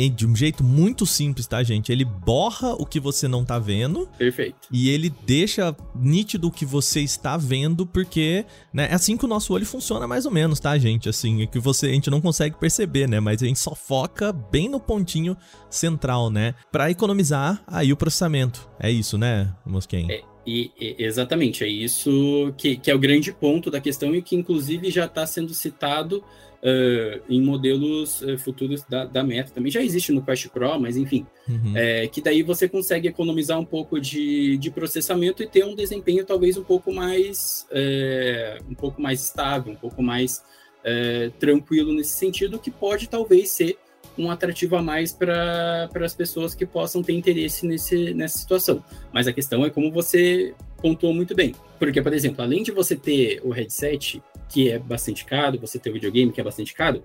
de 0.09 0.27
um 0.27 0.35
jeito 0.35 0.63
muito 0.63 1.05
simples, 1.05 1.47
tá, 1.47 1.63
gente? 1.63 1.91
Ele 1.91 2.05
borra 2.05 2.73
o 2.75 2.87
que 2.87 3.01
você 3.01 3.27
não 3.27 3.45
tá 3.45 3.59
vendo. 3.59 4.09
Perfeito. 4.17 4.57
E 4.71 4.89
ele 4.89 5.13
deixa 5.27 5.77
nítido 5.95 6.49
o 6.49 6.51
que 6.51 6.65
você 6.65 7.01
está 7.01 7.37
vendo, 7.37 7.85
porque, 7.85 8.47
né, 8.73 8.89
é 8.91 8.95
assim 8.95 9.17
que 9.17 9.25
o 9.25 9.29
nosso 9.29 9.53
olho 9.53 9.67
funciona 9.67 10.07
mais 10.07 10.25
ou 10.25 10.31
menos, 10.31 10.61
tá, 10.61 10.79
gente? 10.79 11.09
Assim, 11.09 11.43
é 11.43 11.47
que 11.47 11.59
você 11.59 11.87
a 11.87 11.93
gente 11.93 12.11
não 12.11 12.21
consegue 12.21 12.57
perceber, 12.57 13.09
né? 13.09 13.21
Mas 13.21 13.43
a 13.43 13.47
gente 13.47 13.59
só 13.59 13.75
foca 13.75 14.33
bem 14.33 14.69
no 14.69 14.79
pontinho 14.79 15.37
central, 15.69 16.31
né? 16.31 16.55
Para 16.71 16.91
economizar 16.91 17.63
aí 17.67 17.93
o 17.93 17.97
processamento. 17.97 18.69
É 18.79 18.91
isso, 18.91 19.19
né, 19.19 19.53
Mosquen? 19.67 20.11
É. 20.11 20.30
E, 20.51 20.73
e, 20.81 20.97
exatamente, 20.99 21.63
é 21.63 21.69
isso 21.69 22.53
que, 22.57 22.77
que 22.77 22.91
é 22.91 22.95
o 22.95 22.99
grande 22.99 23.33
ponto 23.33 23.71
da 23.71 23.81
questão 23.81 24.13
e 24.17 24.21
que, 24.21 24.35
inclusive, 24.35 24.91
já 24.91 25.05
está 25.05 25.25
sendo 25.25 25.55
citado 25.55 26.25
uh, 26.61 27.23
em 27.29 27.41
modelos 27.41 28.21
uh, 28.23 28.37
futuros 28.37 28.83
da, 28.89 29.05
da, 29.05 29.23
Meta. 29.23 29.53
Também 29.53 29.71
já 29.71 29.81
existe 29.81 30.11
no 30.11 30.25
Quest 30.25 30.49
Pro, 30.49 30.81
mas 30.81 30.97
enfim. 30.97 31.25
Uhum. 31.49 31.77
É, 31.77 32.09
que 32.09 32.21
daí 32.21 32.43
você 32.43 32.69
consegue 32.69 33.07
economizar 33.07 33.61
um 33.61 33.65
pouco 33.65 34.01
de, 34.01 34.59
de 34.59 34.73
processamento 34.73 35.41
e 35.41 35.47
ter 35.47 35.65
um 35.65 35.77
desempenho 35.77 36.27
talvez 36.27 36.57
um 36.57 36.65
pouco 36.65 36.93
mais, 36.93 37.65
é, 37.71 38.59
um 38.69 38.75
pouco 38.75 39.01
mais 39.01 39.23
estável, 39.23 39.73
um 39.73 39.77
pouco 39.77 40.03
mais 40.03 40.43
é, 40.83 41.31
tranquilo 41.39 41.93
nesse 41.93 42.15
sentido, 42.15 42.59
que 42.59 42.73
pode 42.73 43.09
talvez 43.09 43.51
ser 43.51 43.79
um 44.19 44.31
atrativo 44.31 44.77
a 44.77 44.83
mais 44.83 45.13
para 45.13 45.89
as 46.05 46.15
pessoas 46.15 46.55
que 46.55 46.67
possam 46.67 47.03
ter 47.03 47.13
interesse 47.13 47.67
nesse, 47.67 48.13
nessa 48.15 48.39
situação. 48.39 48.85
Mas 49.13 49.27
a 49.27 49.33
questão 49.33 49.65
é 49.65 49.71
como 49.71 49.91
você 49.91 50.55
pontuou 50.81 51.15
muito 51.15 51.35
bem. 51.35 51.55
Porque, 51.79 52.01
por 52.03 52.13
exemplo, 52.13 52.43
além 52.43 52.63
de 52.63 52.73
você 52.73 52.97
ter 52.97 53.41
o 53.45 53.51
headset, 53.51 54.23
que 54.49 54.71
é 54.71 54.79
bastante 54.79 55.25
caro, 55.25 55.59
você 55.59 55.79
ter 55.79 55.91
o 55.91 55.95
videogame, 55.95 56.33
que 56.33 56.41
é 56.41 56.45
bastante 56.45 56.75
caro, 56.75 57.03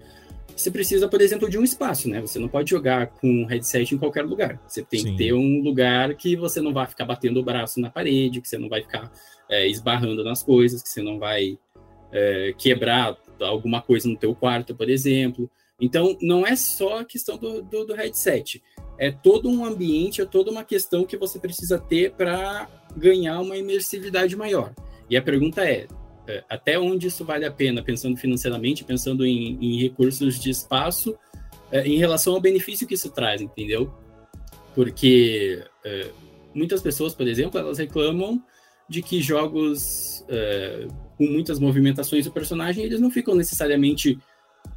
você 0.56 0.72
precisa, 0.72 1.08
por 1.08 1.20
exemplo, 1.20 1.50
de 1.50 1.58
um 1.58 1.64
espaço, 1.64 2.10
né? 2.10 2.22
Você 2.22 2.40
não 2.40 2.48
pode 2.48 2.70
jogar 2.70 3.08
com 3.08 3.28
um 3.28 3.46
headset 3.46 3.94
em 3.94 3.98
qualquer 3.98 4.24
lugar. 4.24 4.60
Você 4.68 4.82
tem 4.82 5.02
Sim. 5.02 5.12
que 5.12 5.18
ter 5.18 5.34
um 5.34 5.62
lugar 5.62 6.16
que 6.16 6.36
você 6.36 6.62
não 6.62 6.74
vai 6.74 6.88
ficar 6.88 7.06
batendo 7.06 7.40
o 7.40 7.44
braço 7.44 7.80
na 7.80 7.90
parede, 7.90 8.40
que 8.40 8.48
você 8.48 8.58
não 8.58 8.70
vai 8.70 8.82
ficar 8.82 9.12
é, 9.50 9.68
esbarrando 9.68 10.24
nas 10.24 10.42
coisas, 10.42 10.82
que 10.82 10.90
você 10.90 11.02
não 11.02 11.20
vai 11.20 11.58
é, 12.12 12.54
quebrar 12.58 13.18
alguma 13.42 13.82
coisa 13.82 14.08
no 14.08 14.16
teu 14.16 14.34
quarto, 14.34 14.74
por 14.74 14.90
exemplo. 14.90 15.50
Então, 15.80 16.18
não 16.22 16.48
é 16.48 16.56
só 16.56 17.00
a 17.00 17.06
questão 17.06 17.38
do, 17.38 17.62
do, 17.62 17.86
do 17.86 17.94
headset. 17.94 18.64
É 18.98 19.12
todo 19.12 19.50
um 19.50 19.66
ambiente, 19.66 20.22
é 20.22 20.26
toda 20.26 20.50
uma 20.50 20.64
questão 20.64 21.06
que 21.06 21.18
você 21.18 21.38
precisa 21.38 21.78
ter 21.78 22.14
para 22.14 22.70
ganhar 22.96 23.42
uma 23.42 23.58
imersividade 23.58 24.36
maior. 24.36 24.74
E 25.10 25.18
a 25.18 25.22
pergunta 25.22 25.66
é, 25.66 25.88
é, 26.28 26.44
até 26.50 26.80
onde 26.80 27.08
isso 27.08 27.26
vale 27.26 27.46
a 27.46 27.52
pena, 27.52 27.84
pensando 27.84 28.18
financeiramente, 28.18 28.84
pensando 28.86 29.26
em, 29.26 29.58
em 29.62 29.82
recursos 29.82 30.40
de 30.40 30.50
espaço, 30.50 31.18
é, 31.72 31.86
em 31.86 31.98
relação 31.98 32.34
ao 32.34 32.42
benefício 32.42 32.88
que 32.88 32.94
isso 32.94 33.12
traz, 33.12 33.42
entendeu? 33.42 33.94
Porque 34.74 35.62
é, 35.84 36.10
muitas 36.54 36.82
pessoas, 36.82 37.14
por 37.14 37.28
exemplo, 37.28 37.60
elas 37.60 37.78
reclamam 37.78 38.42
de 38.88 39.02
que 39.02 39.20
jogos 39.20 40.24
com 41.18 41.26
muitas 41.26 41.60
movimentações 41.60 42.26
do 42.26 42.32
personagem, 42.32 42.84
eles 42.84 43.00
não 43.00 43.10
ficam 43.10 43.36
necessariamente 43.36 44.18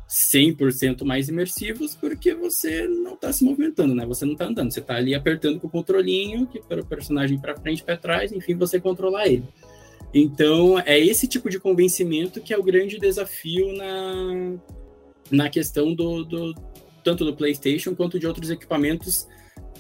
100% 0.09 1.05
mais 1.05 1.29
imersivos 1.29 1.95
porque 1.95 2.35
você 2.35 2.89
não 2.89 3.13
está 3.15 3.31
se 3.33 3.45
movimentando, 3.45 3.95
né? 3.95 4.07
Você 4.07 4.25
não 4.25 4.33
está 4.33 4.47
andando, 4.47 4.73
você 4.73 4.81
está 4.81 4.97
ali 4.97 5.15
apertando 5.15 5.61
com 5.61 5.67
o 5.67 5.71
controlinho, 5.71 6.47
que 6.47 6.61
para 6.61 6.81
o 6.81 6.87
personagem 6.87 7.39
para 7.39 7.57
frente, 7.57 7.85
para 7.85 7.97
trás, 7.97 8.33
enfim, 8.33 8.55
você 8.55 8.81
controlar 8.81 9.27
ele. 9.27 9.45
Então, 10.15 10.81
é 10.81 10.99
esse 10.99 11.29
tipo 11.29 11.51
de 11.51 11.61
convencimento 11.61 12.41
que 12.41 12.55
é 12.55 12.59
o 12.59 12.63
grande 12.63 12.99
desafio 12.99 13.71
na, 13.77 14.57
na 15.31 15.51
questão 15.51 15.93
do, 15.95 16.25
do 16.25 16.55
tanto 17.05 17.25
do 17.25 17.37
PlayStation 17.37 17.95
quanto 17.95 18.19
de 18.19 18.27
outros 18.27 18.51
equipamentos 18.51 19.29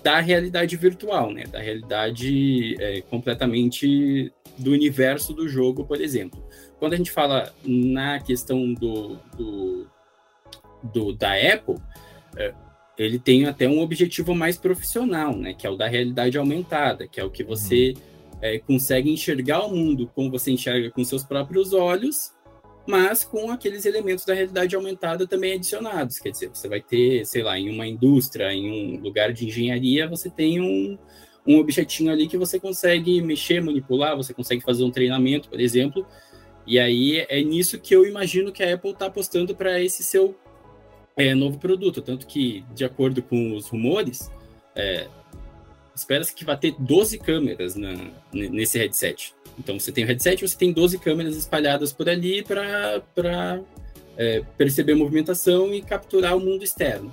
da 0.02 0.20
realidade 0.20 0.76
virtual, 0.76 1.32
né? 1.32 1.44
Da 1.44 1.58
realidade 1.58 2.76
é, 2.78 3.00
completamente 3.00 4.30
do 4.58 4.73
universo 4.73 5.32
do 5.32 5.49
jogo, 5.49 5.87
por 5.87 6.00
exemplo. 6.00 6.47
Quando 6.78 6.92
a 6.92 6.97
gente 6.97 7.11
fala 7.11 7.52
na 7.64 8.20
questão 8.20 8.75
do, 8.75 9.16
do 9.37 9.87
do, 10.82 11.12
da 11.12 11.32
Apple, 11.32 11.76
é, 12.37 12.54
ele 12.99 13.18
tem 13.18 13.47
até 13.47 13.68
um 13.68 13.80
objetivo 13.80 14.35
mais 14.35 14.56
profissional, 14.56 15.37
né? 15.37 15.54
Que 15.54 15.66
é 15.66 15.70
o 15.70 15.76
da 15.76 15.87
realidade 15.87 16.37
aumentada, 16.37 17.06
que 17.06 17.20
é 17.20 17.25
o 17.25 17.30
que 17.30 17.44
você 17.44 17.94
uhum. 17.97 18.38
é, 18.42 18.58
consegue 18.58 19.11
enxergar 19.11 19.64
o 19.64 19.75
mundo 19.75 20.11
como 20.14 20.30
você 20.30 20.50
enxerga 20.50 20.90
com 20.90 21.04
seus 21.04 21.23
próprios 21.23 21.73
olhos, 21.73 22.32
mas 22.87 23.23
com 23.23 23.50
aqueles 23.50 23.85
elementos 23.85 24.25
da 24.25 24.35
realidade 24.35 24.75
aumentada 24.75 25.26
também 25.26 25.52
adicionados. 25.52 26.18
Quer 26.18 26.30
dizer, 26.30 26.49
você 26.49 26.68
vai 26.68 26.80
ter, 26.80 27.25
sei 27.25 27.42
lá, 27.42 27.58
em 27.58 27.70
uma 27.70 27.87
indústria, 27.87 28.52
em 28.52 28.97
um 28.97 29.00
lugar 29.00 29.32
de 29.32 29.47
engenharia, 29.47 30.08
você 30.08 30.28
tem 30.28 30.61
um, 30.61 30.99
um 31.47 31.58
objetinho 31.58 32.11
ali 32.11 32.26
que 32.26 32.37
você 32.37 32.58
consegue 32.58 33.23
mexer, 33.23 33.62
manipular, 33.62 34.16
você 34.16 34.35
consegue 34.35 34.62
fazer 34.62 34.82
um 34.82 34.90
treinamento, 34.90 35.49
por 35.49 35.61
exemplo. 35.61 36.06
E 36.66 36.78
aí 36.78 37.25
é 37.28 37.42
nisso 37.42 37.78
que 37.78 37.94
eu 37.94 38.04
imagino 38.04 38.50
que 38.50 38.62
a 38.62 38.75
Apple 38.75 38.90
está 38.90 39.06
apostando 39.06 39.54
para 39.54 39.80
esse 39.80 40.02
seu 40.02 40.37
é, 41.19 41.35
novo 41.35 41.59
produto. 41.59 42.01
Tanto 42.01 42.27
que, 42.27 42.65
de 42.75 42.85
acordo 42.85 43.21
com 43.21 43.55
os 43.55 43.69
rumores, 43.69 44.31
é, 44.75 45.09
espera-se 45.95 46.35
que 46.35 46.45
vai 46.45 46.57
ter 46.57 46.75
12 46.79 47.19
câmeras 47.19 47.75
na, 47.75 47.93
nesse 48.33 48.79
headset. 48.79 49.35
Então, 49.59 49.79
você 49.79 49.91
tem 49.91 50.05
o 50.05 50.07
headset, 50.07 50.41
você 50.41 50.57
tem 50.57 50.73
12 50.73 50.99
câmeras 50.99 51.37
espalhadas 51.37 51.93
por 51.93 52.09
ali 52.09 52.43
para 52.45 53.61
é, 54.17 54.43
perceber 54.57 54.93
a 54.93 54.97
movimentação 54.97 55.75
e 55.75 55.83
capturar 55.83 56.37
o 56.37 56.41
mundo 56.41 56.63
externo. 56.63 57.13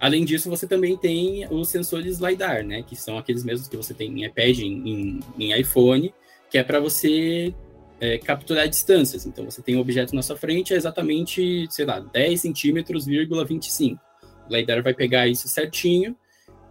Além 0.00 0.24
disso, 0.24 0.50
você 0.50 0.66
também 0.66 0.96
tem 0.96 1.46
os 1.50 1.68
sensores 1.68 2.18
LiDAR, 2.18 2.64
né, 2.64 2.82
que 2.82 2.96
são 2.96 3.16
aqueles 3.16 3.44
mesmos 3.44 3.68
que 3.68 3.76
você 3.76 3.94
tem 3.94 4.10
em 4.10 4.24
iPad, 4.24 4.58
em, 4.58 5.20
em 5.38 5.58
iPhone, 5.58 6.12
que 6.50 6.58
é 6.58 6.62
para 6.62 6.80
você 6.80 7.54
é, 8.00 8.18
capturar 8.18 8.68
distâncias. 8.68 9.26
Então, 9.26 9.44
você 9.44 9.62
tem 9.62 9.76
um 9.76 9.80
objeto 9.80 10.14
na 10.14 10.22
sua 10.22 10.36
frente, 10.36 10.74
é 10.74 10.76
exatamente, 10.76 11.66
sei 11.70 11.84
lá, 11.84 12.00
10 12.00 12.40
centímetros, 12.40 13.06
25. 13.06 14.00
O 14.48 14.54
LiDAR 14.54 14.82
vai 14.82 14.94
pegar 14.94 15.26
isso 15.26 15.48
certinho 15.48 16.16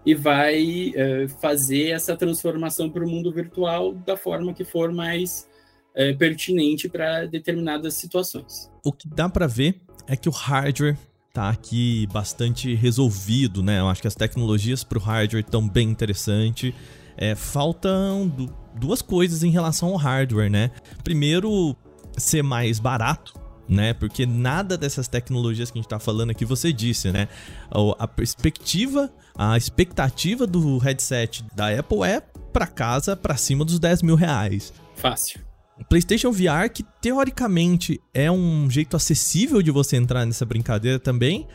e 0.06 0.14
vai 0.14 0.92
é, 0.96 1.28
fazer 1.42 1.90
essa 1.90 2.16
transformação 2.16 2.90
para 2.90 3.04
o 3.04 3.10
mundo 3.10 3.32
virtual 3.32 3.94
da 3.94 4.18
forma 4.18 4.54
que 4.54 4.64
for 4.64 4.92
mais 4.92 5.48
é, 5.96 6.14
pertinente 6.14 6.90
para 6.90 7.26
determinadas 7.26 7.94
situações. 7.96 8.70
O 8.84 8.92
que 8.92 9.08
dá 9.08 9.30
para 9.30 9.48
ver 9.48 9.82
é 10.08 10.16
que 10.16 10.28
o 10.28 10.32
hardware 10.32 10.98
tá 11.32 11.50
aqui 11.50 12.08
bastante 12.12 12.76
resolvido, 12.76 13.64
né? 13.64 13.80
Eu 13.80 13.88
acho 13.88 14.02
que 14.02 14.08
as 14.08 14.16
tecnologias 14.16 14.84
para 14.84 14.98
o 14.98 15.02
hardware 15.02 15.44
estão 15.44 15.68
bem 15.68 15.90
interessantes. 15.90 16.74
É, 17.18 17.36
faltam 17.36 18.32
duas 18.76 19.02
coisas 19.02 19.44
em 19.44 19.50
relação 19.50 19.90
ao 19.90 19.96
hardware, 19.96 20.50
né? 20.50 20.72
Primeiro, 21.04 21.76
ser 22.18 22.44
mais 22.44 22.80
barato, 22.80 23.34
né? 23.68 23.94
Porque 23.94 24.26
nada 24.26 24.78
dessas 24.78 25.08
tecnologias 25.08 25.72
que 25.72 25.78
a 25.78 25.82
gente 25.82 25.90
tá 25.90 26.00
falando 26.00 26.32
aqui 26.32 26.46
você 26.46 26.74
disse, 26.74 27.12
né? 27.12 27.28
A 28.00 28.08
perspectiva, 28.08 29.12
a 29.38 29.58
expectativa 29.58 30.48
do 30.48 30.78
headset 30.78 31.46
da 31.56 31.70
Apple 31.70 32.04
é 32.04 32.22
para 32.52 32.68
casa 32.68 33.16
para 33.16 33.36
cima 33.36 33.66
dos 33.66 33.80
10 33.80 34.04
mil 34.04 34.16
reais. 34.16 34.74
Fácil. 34.96 35.42
PlayStation 35.90 36.32
VR, 36.32 36.70
que 36.72 36.84
teoricamente 37.02 38.00
é 38.14 38.32
um 38.32 38.70
jeito 38.70 38.96
acessível 38.96 39.62
de 39.62 39.72
você 39.72 39.98
entrar 39.98 40.26
nessa 40.26 40.46
brincadeira 40.46 41.00
também, 41.00 41.48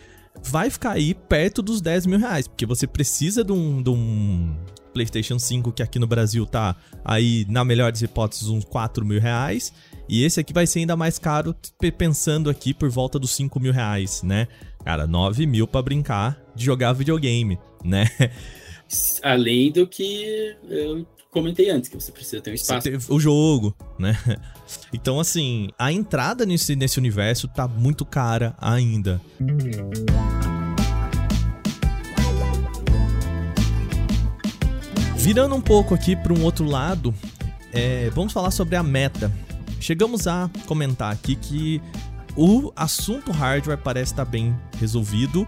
vai 0.43 0.71
ficar 0.71 0.93
aí 0.93 1.15
perto 1.15 1.63
dos 1.63 1.81
10 1.81 2.07
mil 2.07 2.19
reais, 2.19 2.49
porque 2.49 2.67
você 2.67 2.87
precisa 2.87 3.45
de 3.45 3.53
um, 3.53 3.83
de 3.83 3.91
um 3.91 4.57
PlayStation 4.93 5.39
5, 5.39 5.73
que 5.73 5.83
aqui 5.83 5.99
no 5.99 6.07
Brasil 6.07 6.45
tá 6.47 6.77
aí, 7.05 7.47
na 7.49 7.65
melhor 7.65 7.93
das 7.93 8.03
hipóteses, 8.03 8.49
uns 8.49 8.65
4 8.65 9.05
mil 9.05 9.21
reais. 9.21 9.73
E 10.09 10.25
esse 10.25 10.41
aqui 10.41 10.53
vai 10.53 10.67
ser 10.67 10.81
ainda 10.81 10.97
mais 10.97 11.19
caro, 11.19 11.55
pensando 11.97 12.49
aqui 12.49 12.73
por 12.73 12.89
volta 12.89 13.19
dos 13.19 13.31
5 13.33 13.61
mil 13.61 13.73
reais, 13.73 14.23
né? 14.23 14.49
Cara, 14.85 15.07
9 15.07 15.47
mil 15.47 15.67
pra 15.67 15.83
brincar 15.83 16.41
de 16.55 16.65
jogar 16.65 16.93
videogame, 16.93 17.59
né? 17.85 18.07
Além 19.23 19.71
do 19.71 19.87
que 19.87 20.57
eu 20.69 21.07
comentei 21.31 21.69
antes, 21.69 21.91
que 21.91 22.01
você 22.01 22.11
precisa 22.11 22.41
ter 22.41 22.51
um 22.51 22.55
espaço. 22.55 22.89
o 23.11 23.21
jogo, 23.21 23.77
né? 23.99 24.17
Então, 24.93 25.19
assim, 25.19 25.71
a 25.79 25.91
entrada 25.91 26.45
nesse, 26.45 26.77
nesse 26.77 26.99
universo 26.99 27.49
tá 27.49 27.67
muito 27.67 28.05
cara 28.05 28.55
ainda. 28.61 29.19
Virando 35.19 35.55
um 35.55 35.61
pouco 35.61 35.95
aqui 35.95 36.15
para 36.15 36.33
um 36.33 36.43
outro 36.43 36.65
lado, 36.65 37.15
é, 37.73 38.09
vamos 38.11 38.33
falar 38.33 38.51
sobre 38.51 38.77
a 38.77 38.83
meta. 38.83 39.31
Chegamos 39.81 40.27
a 40.27 40.49
comentar 40.67 41.13
aqui 41.13 41.35
que 41.35 41.83
o 42.37 42.73
assunto 42.77 43.33
hardware 43.33 43.79
parece 43.79 44.13
estar 44.13 44.25
bem 44.25 44.57
resolvido 44.79 45.47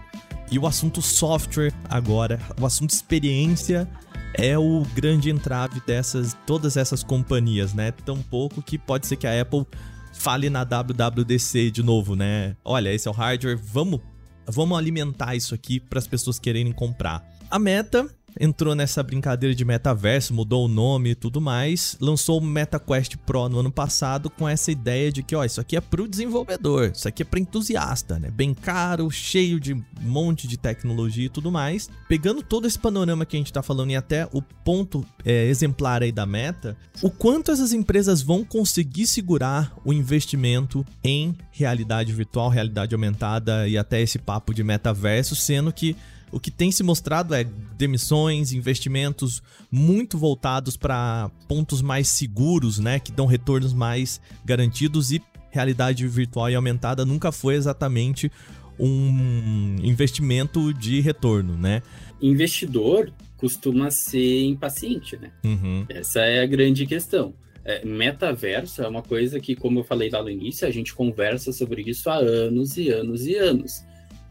E 0.51 0.59
o 0.59 0.67
assunto 0.67 1.01
software 1.01 1.73
agora, 1.89 2.37
o 2.59 2.65
assunto 2.65 2.89
experiência 2.89 3.87
é 4.33 4.57
o 4.57 4.83
grande 4.93 5.29
entrave 5.29 5.81
dessas 5.87 6.35
todas 6.45 6.75
essas 6.75 7.01
companhias, 7.03 7.73
né? 7.73 7.91
Tão 7.91 8.21
pouco 8.21 8.61
que 8.61 8.77
pode 8.77 9.07
ser 9.07 9.15
que 9.15 9.25
a 9.25 9.41
Apple 9.41 9.65
fale 10.11 10.49
na 10.49 10.65
WWDC 10.65 11.71
de 11.71 11.81
novo, 11.81 12.17
né? 12.17 12.57
Olha, 12.65 12.93
esse 12.93 13.07
é 13.07 13.11
o 13.11 13.13
hardware, 13.13 13.57
vamos 13.57 14.01
vamos 14.45 14.77
alimentar 14.77 15.35
isso 15.35 15.55
aqui 15.55 15.79
para 15.79 15.99
as 15.99 16.07
pessoas 16.07 16.37
quererem 16.37 16.73
comprar. 16.73 17.25
A 17.49 17.57
Meta 17.57 18.09
entrou 18.39 18.75
nessa 18.75 19.03
brincadeira 19.03 19.55
de 19.55 19.65
metaverso, 19.65 20.33
mudou 20.33 20.65
o 20.65 20.67
nome 20.67 21.11
e 21.11 21.15
tudo 21.15 21.41
mais, 21.41 21.97
lançou 21.99 22.39
o 22.39 22.43
MetaQuest 22.43 23.17
Pro 23.25 23.49
no 23.49 23.59
ano 23.59 23.71
passado 23.71 24.29
com 24.29 24.47
essa 24.47 24.71
ideia 24.71 25.11
de 25.11 25.23
que, 25.23 25.35
ó, 25.35 25.43
isso 25.43 25.59
aqui 25.61 25.75
é 25.75 25.81
pro 25.81 26.07
desenvolvedor, 26.07 26.91
isso 26.95 27.07
aqui 27.07 27.23
é 27.23 27.25
para 27.25 27.39
entusiasta, 27.39 28.19
né? 28.19 28.29
Bem 28.31 28.53
caro, 28.53 29.09
cheio 29.09 29.59
de 29.59 29.73
um 29.73 29.83
monte 30.01 30.47
de 30.47 30.57
tecnologia 30.57 31.25
e 31.25 31.29
tudo 31.29 31.51
mais. 31.51 31.89
Pegando 32.07 32.41
todo 32.41 32.67
esse 32.67 32.79
panorama 32.79 33.25
que 33.25 33.35
a 33.35 33.39
gente 33.39 33.53
tá 33.53 33.61
falando 33.61 33.91
e 33.91 33.95
até 33.95 34.27
o 34.31 34.41
ponto 34.41 35.05
é, 35.25 35.45
exemplar 35.45 36.03
aí 36.03 36.11
da 36.11 36.25
Meta, 36.25 36.77
o 37.01 37.09
quanto 37.09 37.51
essas 37.51 37.73
empresas 37.73 38.21
vão 38.21 38.43
conseguir 38.43 39.07
segurar 39.07 39.73
o 39.83 39.93
investimento 39.93 40.85
em 41.03 41.35
realidade 41.51 42.11
virtual, 42.13 42.49
realidade 42.49 42.93
aumentada 42.93 43.67
e 43.67 43.77
até 43.77 44.01
esse 44.01 44.19
papo 44.19 44.53
de 44.53 44.63
metaverso, 44.63 45.35
sendo 45.35 45.71
que 45.71 45.95
o 46.31 46.39
que 46.39 46.49
tem 46.49 46.71
se 46.71 46.83
mostrado 46.83 47.33
é 47.33 47.43
demissões, 47.77 48.53
investimentos 48.53 49.41
muito 49.71 50.17
voltados 50.17 50.77
para 50.77 51.29
pontos 51.47 51.81
mais 51.81 52.07
seguros, 52.07 52.79
né, 52.79 52.99
que 52.99 53.11
dão 53.11 53.25
retornos 53.25 53.73
mais 53.73 54.21
garantidos 54.45 55.11
e 55.11 55.21
realidade 55.49 56.07
virtual 56.07 56.49
e 56.49 56.55
aumentada 56.55 57.05
nunca 57.05 57.31
foi 57.31 57.55
exatamente 57.55 58.31
um 58.79 59.75
investimento 59.83 60.73
de 60.73 61.01
retorno, 61.01 61.57
né? 61.57 61.83
Investidor 62.21 63.11
costuma 63.37 63.91
ser 63.91 64.43
impaciente, 64.45 65.17
né? 65.17 65.31
Uhum. 65.43 65.85
Essa 65.89 66.21
é 66.21 66.41
a 66.41 66.45
grande 66.45 66.85
questão. 66.85 67.33
É, 67.63 67.85
metaverso 67.85 68.81
é 68.81 68.87
uma 68.87 69.03
coisa 69.03 69.39
que, 69.39 69.55
como 69.55 69.79
eu 69.79 69.83
falei 69.83 70.09
lá 70.09 70.23
no 70.23 70.29
início, 70.29 70.67
a 70.67 70.71
gente 70.71 70.95
conversa 70.95 71.51
sobre 71.51 71.83
isso 71.83 72.09
há 72.09 72.15
anos 72.15 72.77
e 72.77 72.89
anos 72.89 73.25
e 73.27 73.35
anos. 73.35 73.83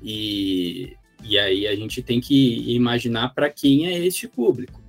E 0.02 0.96
e 1.24 1.38
aí 1.38 1.66
a 1.66 1.74
gente 1.74 2.02
tem 2.02 2.20
que 2.20 2.74
imaginar 2.74 3.34
para 3.34 3.50
quem 3.50 3.86
é 3.86 3.98
este 4.06 4.26
público. 4.26 4.80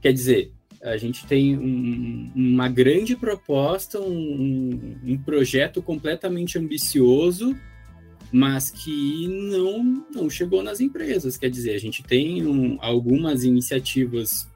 Quer 0.00 0.12
dizer, 0.12 0.52
a 0.82 0.96
gente 0.96 1.26
tem 1.26 1.58
um, 1.58 2.30
uma 2.34 2.68
grande 2.68 3.16
proposta, 3.16 4.00
um, 4.00 4.98
um, 5.04 5.18
projeto 5.18 5.82
completamente 5.82 6.58
ambicioso, 6.58 7.56
mas 8.32 8.70
que 8.70 9.26
não, 9.28 10.04
não 10.14 10.30
chegou 10.30 10.62
nas 10.62 10.80
empresas. 10.80 11.36
Quer 11.36 11.50
dizer, 11.50 11.74
a 11.74 11.78
gente 11.78 12.02
tem 12.02 12.46
um, 12.46 12.78
algumas 12.80 13.44
iniciativas, 13.44 14.48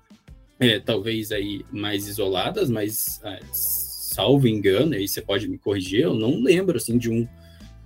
é, 0.59 0.79
talvez 0.79 1.33
aí 1.33 1.65
mais 1.73 2.07
isoladas, 2.07 2.71
mas 2.71 3.21
é, 3.25 3.41
salvo 3.53 4.47
engano, 4.47 4.95
aí 4.95 5.09
você 5.09 5.21
pode 5.21 5.49
me 5.49 5.59
corrigir, 5.59 6.03
eu 6.03 6.15
não 6.15 6.41
lembro 6.41 6.77
assim 6.77 6.99
de 6.99 7.11
um 7.11 7.27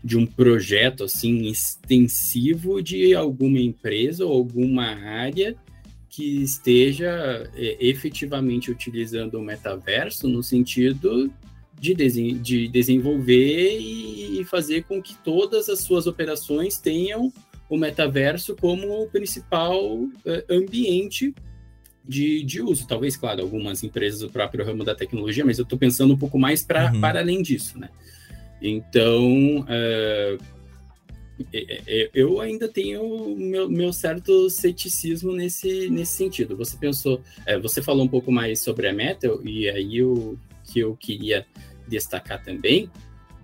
de 0.05 0.19
um 0.19 0.27
projeto 0.27 1.05
assim 1.05 1.47
extensivo 1.47 2.83
de 2.83 3.15
alguma 3.15 3.59
empresa 3.59 4.27
ou 4.27 4.33
alguma 4.33 4.85
área 4.85 5.57
que 6.11 6.43
esteja 6.43 7.51
é, 7.57 7.79
efetivamente 7.81 8.71
utilizando 8.71 9.39
o 9.39 9.43
metaverso 9.43 10.29
no 10.29 10.43
sentido 10.43 11.33
de, 11.81 11.95
de 11.95 12.69
desenvolver 12.69 13.79
e 13.79 14.45
fazer 14.45 14.85
com 14.85 15.03
que 15.03 15.17
todas 15.25 15.69
as 15.69 15.81
suas 15.81 16.07
operações 16.07 16.79
tenham 16.79 17.33
o 17.69 17.77
metaverso 17.77 18.55
como 18.55 19.03
o 19.03 19.09
principal 19.09 20.07
é, 20.25 20.45
ambiente 20.51 21.35
de, 22.07 22.45
de 22.45 22.61
uso. 22.61 22.87
Talvez, 22.87 23.17
claro, 23.17 23.41
algumas 23.41 23.83
empresas 23.83 24.21
do 24.21 24.31
próprio 24.31 24.65
ramo 24.65 24.85
da 24.85 24.95
tecnologia, 24.95 25.45
mas 25.45 25.59
eu 25.59 25.63
estou 25.63 25.79
pensando 25.79 26.13
um 26.13 26.19
pouco 26.19 26.39
mais 26.39 26.63
pra, 26.63 26.93
uhum. 26.93 27.01
para 27.01 27.21
além 27.21 27.43
disso, 27.43 27.79
né? 27.79 27.89
Então, 28.67 29.67
é, 29.69 30.39
é, 31.53 31.83
é, 31.87 32.11
eu 32.15 32.41
ainda 32.41 32.67
tenho 32.67 33.37
meu, 33.37 33.69
meu, 33.69 33.93
certo 33.93 34.49
ceticismo 34.49 35.35
nesse, 35.35 35.91
nesse 35.91 36.13
sentido. 36.13 36.57
Você 36.57 36.75
pensou, 36.79 37.21
é, 37.45 37.59
você 37.59 37.83
falou 37.83 38.03
um 38.03 38.09
pouco 38.09 38.33
mais 38.33 38.61
sobre 38.61 38.89
a 38.89 38.93
meta, 38.93 39.29
e 39.45 39.69
aí 39.69 40.03
o 40.03 40.39
que 40.73 40.81
eu 40.81 40.97
queria 40.97 41.47
destacar 41.87 42.43
também 42.43 42.91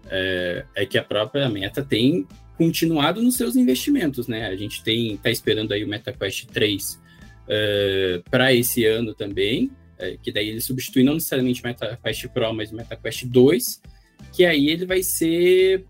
é, 0.09 0.65
é 0.75 0.87
que 0.87 0.97
a 0.97 1.05
própria 1.05 1.51
meta 1.51 1.85
tem 1.85 2.27
continuado 2.57 3.21
nos 3.21 3.37
seus 3.37 3.57
investimentos, 3.57 4.27
né? 4.27 4.47
A 4.47 4.57
gente 4.57 4.83
tem 4.83 5.19
tá 5.19 5.31
esperando 5.31 5.73
aí 5.73 5.85
o 5.85 5.89
MetaQuest 5.89 6.47
3 6.47 6.99
é, 7.47 8.23
para 8.31 8.55
esse 8.55 8.87
ano 8.87 9.15
também, 9.15 9.71
que 10.23 10.33
daí 10.33 10.49
ele 10.49 10.63
substitui 10.63 11.05
não 11.05 11.13
necessariamente 11.13 11.61
o 11.61 11.67
MetaQuest 11.67 12.29
Pro, 12.29 12.55
mas 12.55 12.73
o 12.73 12.75
MetaQuest 12.75 13.27
2 13.27 13.83
que 14.33 14.45
aí 14.45 14.69
ele 14.69 14.87
vai 14.87 15.03
ser 15.03 15.85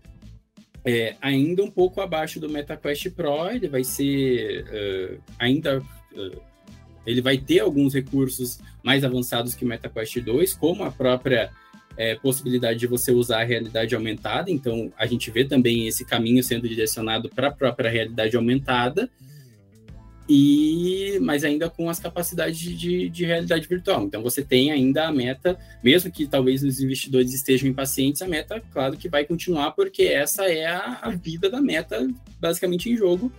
é, 0.83 1.15
ainda 1.21 1.63
um 1.63 1.69
pouco 1.69 2.01
abaixo 2.01 2.39
do 2.39 2.49
MetaQuest 2.49 3.11
Pro, 3.11 3.49
ele 3.49 3.67
vai 3.67 3.83
ser 3.83 4.65
uh, 4.65 5.21
ainda. 5.37 5.79
Uh, 6.13 6.41
ele 7.05 7.21
vai 7.21 7.37
ter 7.37 7.59
alguns 7.59 7.95
recursos 7.95 8.59
mais 8.83 9.03
avançados 9.03 9.55
que 9.55 9.65
o 9.65 9.67
MetaQuest 9.67 10.19
2, 10.19 10.53
como 10.53 10.83
a 10.83 10.91
própria 10.91 11.51
é, 11.97 12.15
possibilidade 12.15 12.77
de 12.77 12.85
você 12.85 13.11
usar 13.11 13.41
a 13.41 13.43
realidade 13.43 13.95
aumentada. 13.95 14.51
Então, 14.51 14.93
a 14.95 15.07
gente 15.07 15.31
vê 15.31 15.43
também 15.43 15.87
esse 15.87 16.05
caminho 16.05 16.43
sendo 16.43 16.69
direcionado 16.69 17.27
para 17.27 17.47
a 17.47 17.51
própria 17.51 17.89
realidade 17.89 18.35
aumentada 18.35 19.09
e 20.33 21.19
mas 21.19 21.43
ainda 21.43 21.69
com 21.69 21.89
as 21.89 21.99
capacidades 21.99 22.57
de, 22.57 23.09
de, 23.09 23.25
realidade 23.25 23.67
virtual. 23.67 24.03
Então 24.03 24.23
você 24.23 24.41
tem 24.41 24.71
ainda 24.71 25.05
a 25.09 25.11
meta, 25.11 25.59
mesmo 25.83 26.09
que 26.09 26.25
talvez 26.25 26.63
os 26.63 26.79
investidores 26.79 27.33
estejam 27.33 27.69
impacientes, 27.69 28.21
a 28.21 28.27
meta, 28.29 28.63
claro 28.71 28.95
que 28.95 29.09
vai 29.09 29.25
continuar, 29.25 29.71
porque 29.71 30.03
essa 30.03 30.45
é 30.45 30.67
a, 30.67 30.99
a 31.01 31.09
vida 31.09 31.49
da 31.49 31.61
meta 31.61 32.07
basicamente 32.39 32.89
em 32.89 32.95
jogo 32.95 33.29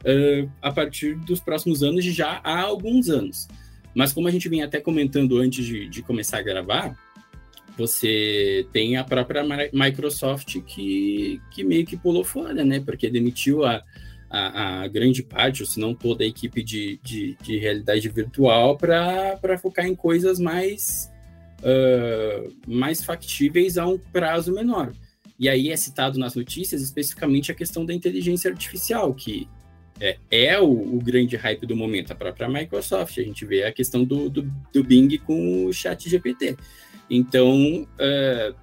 uh, 0.00 0.50
a 0.62 0.72
partir 0.72 1.16
dos 1.16 1.38
próximos 1.38 1.82
anos 1.82 2.02
já 2.02 2.40
há 2.42 2.62
alguns 2.62 3.10
anos. 3.10 3.46
Mas 3.94 4.14
como 4.14 4.26
a 4.26 4.30
gente 4.30 4.48
vinha 4.48 4.64
até 4.64 4.80
comentando 4.80 5.36
antes 5.36 5.66
de, 5.66 5.86
de 5.86 6.00
começar 6.00 6.38
a 6.38 6.42
gravar, 6.42 6.96
você 7.76 8.66
tem 8.72 8.96
a 8.96 9.04
própria 9.04 9.44
Microsoft 9.70 10.62
que, 10.62 11.42
que 11.50 11.62
meio 11.62 11.84
que 11.84 11.96
pulou 11.96 12.24
fora, 12.24 12.64
né? 12.64 12.80
Porque 12.80 13.10
demitiu 13.10 13.66
a, 13.66 13.82
a, 14.30 14.82
a, 14.82 14.88
grande 14.88 15.22
parte, 15.22 15.62
ou 15.62 15.68
se 15.68 15.80
não 15.80 15.94
toda 15.94 16.22
a 16.22 16.26
equipe 16.26 16.62
de, 16.62 17.00
de, 17.02 17.36
de 17.42 17.58
realidade 17.58 18.08
virtual 18.08 18.76
para 18.76 19.58
focar 19.60 19.86
em 19.86 19.94
coisas 19.94 20.38
mais, 20.38 21.10
uh, 21.60 22.52
mais 22.66 23.02
factíveis 23.02 23.78
a 23.78 23.86
um 23.86 23.98
prazo 23.98 24.52
menor. 24.52 24.92
E 25.38 25.48
aí 25.48 25.70
é 25.70 25.76
citado 25.76 26.18
nas 26.18 26.34
notícias 26.34 26.82
especificamente 26.82 27.52
a 27.52 27.54
questão 27.54 27.86
da 27.86 27.94
inteligência 27.94 28.50
artificial, 28.50 29.14
que 29.14 29.48
é, 30.00 30.18
é 30.30 30.60
o, 30.60 30.70
o, 30.70 31.00
grande 31.00 31.36
hype 31.36 31.66
do 31.66 31.76
momento, 31.76 32.12
a 32.12 32.16
própria 32.16 32.48
Microsoft. 32.48 33.18
A 33.18 33.22
gente 33.22 33.44
vê 33.44 33.64
a 33.64 33.72
questão 33.72 34.04
do, 34.04 34.28
do, 34.28 34.42
do 34.72 34.84
Bing 34.84 35.16
com 35.18 35.66
o 35.66 35.72
chat 35.72 36.08
GPT. 36.08 36.56
Então, 37.10 37.82
uh, 37.82 38.54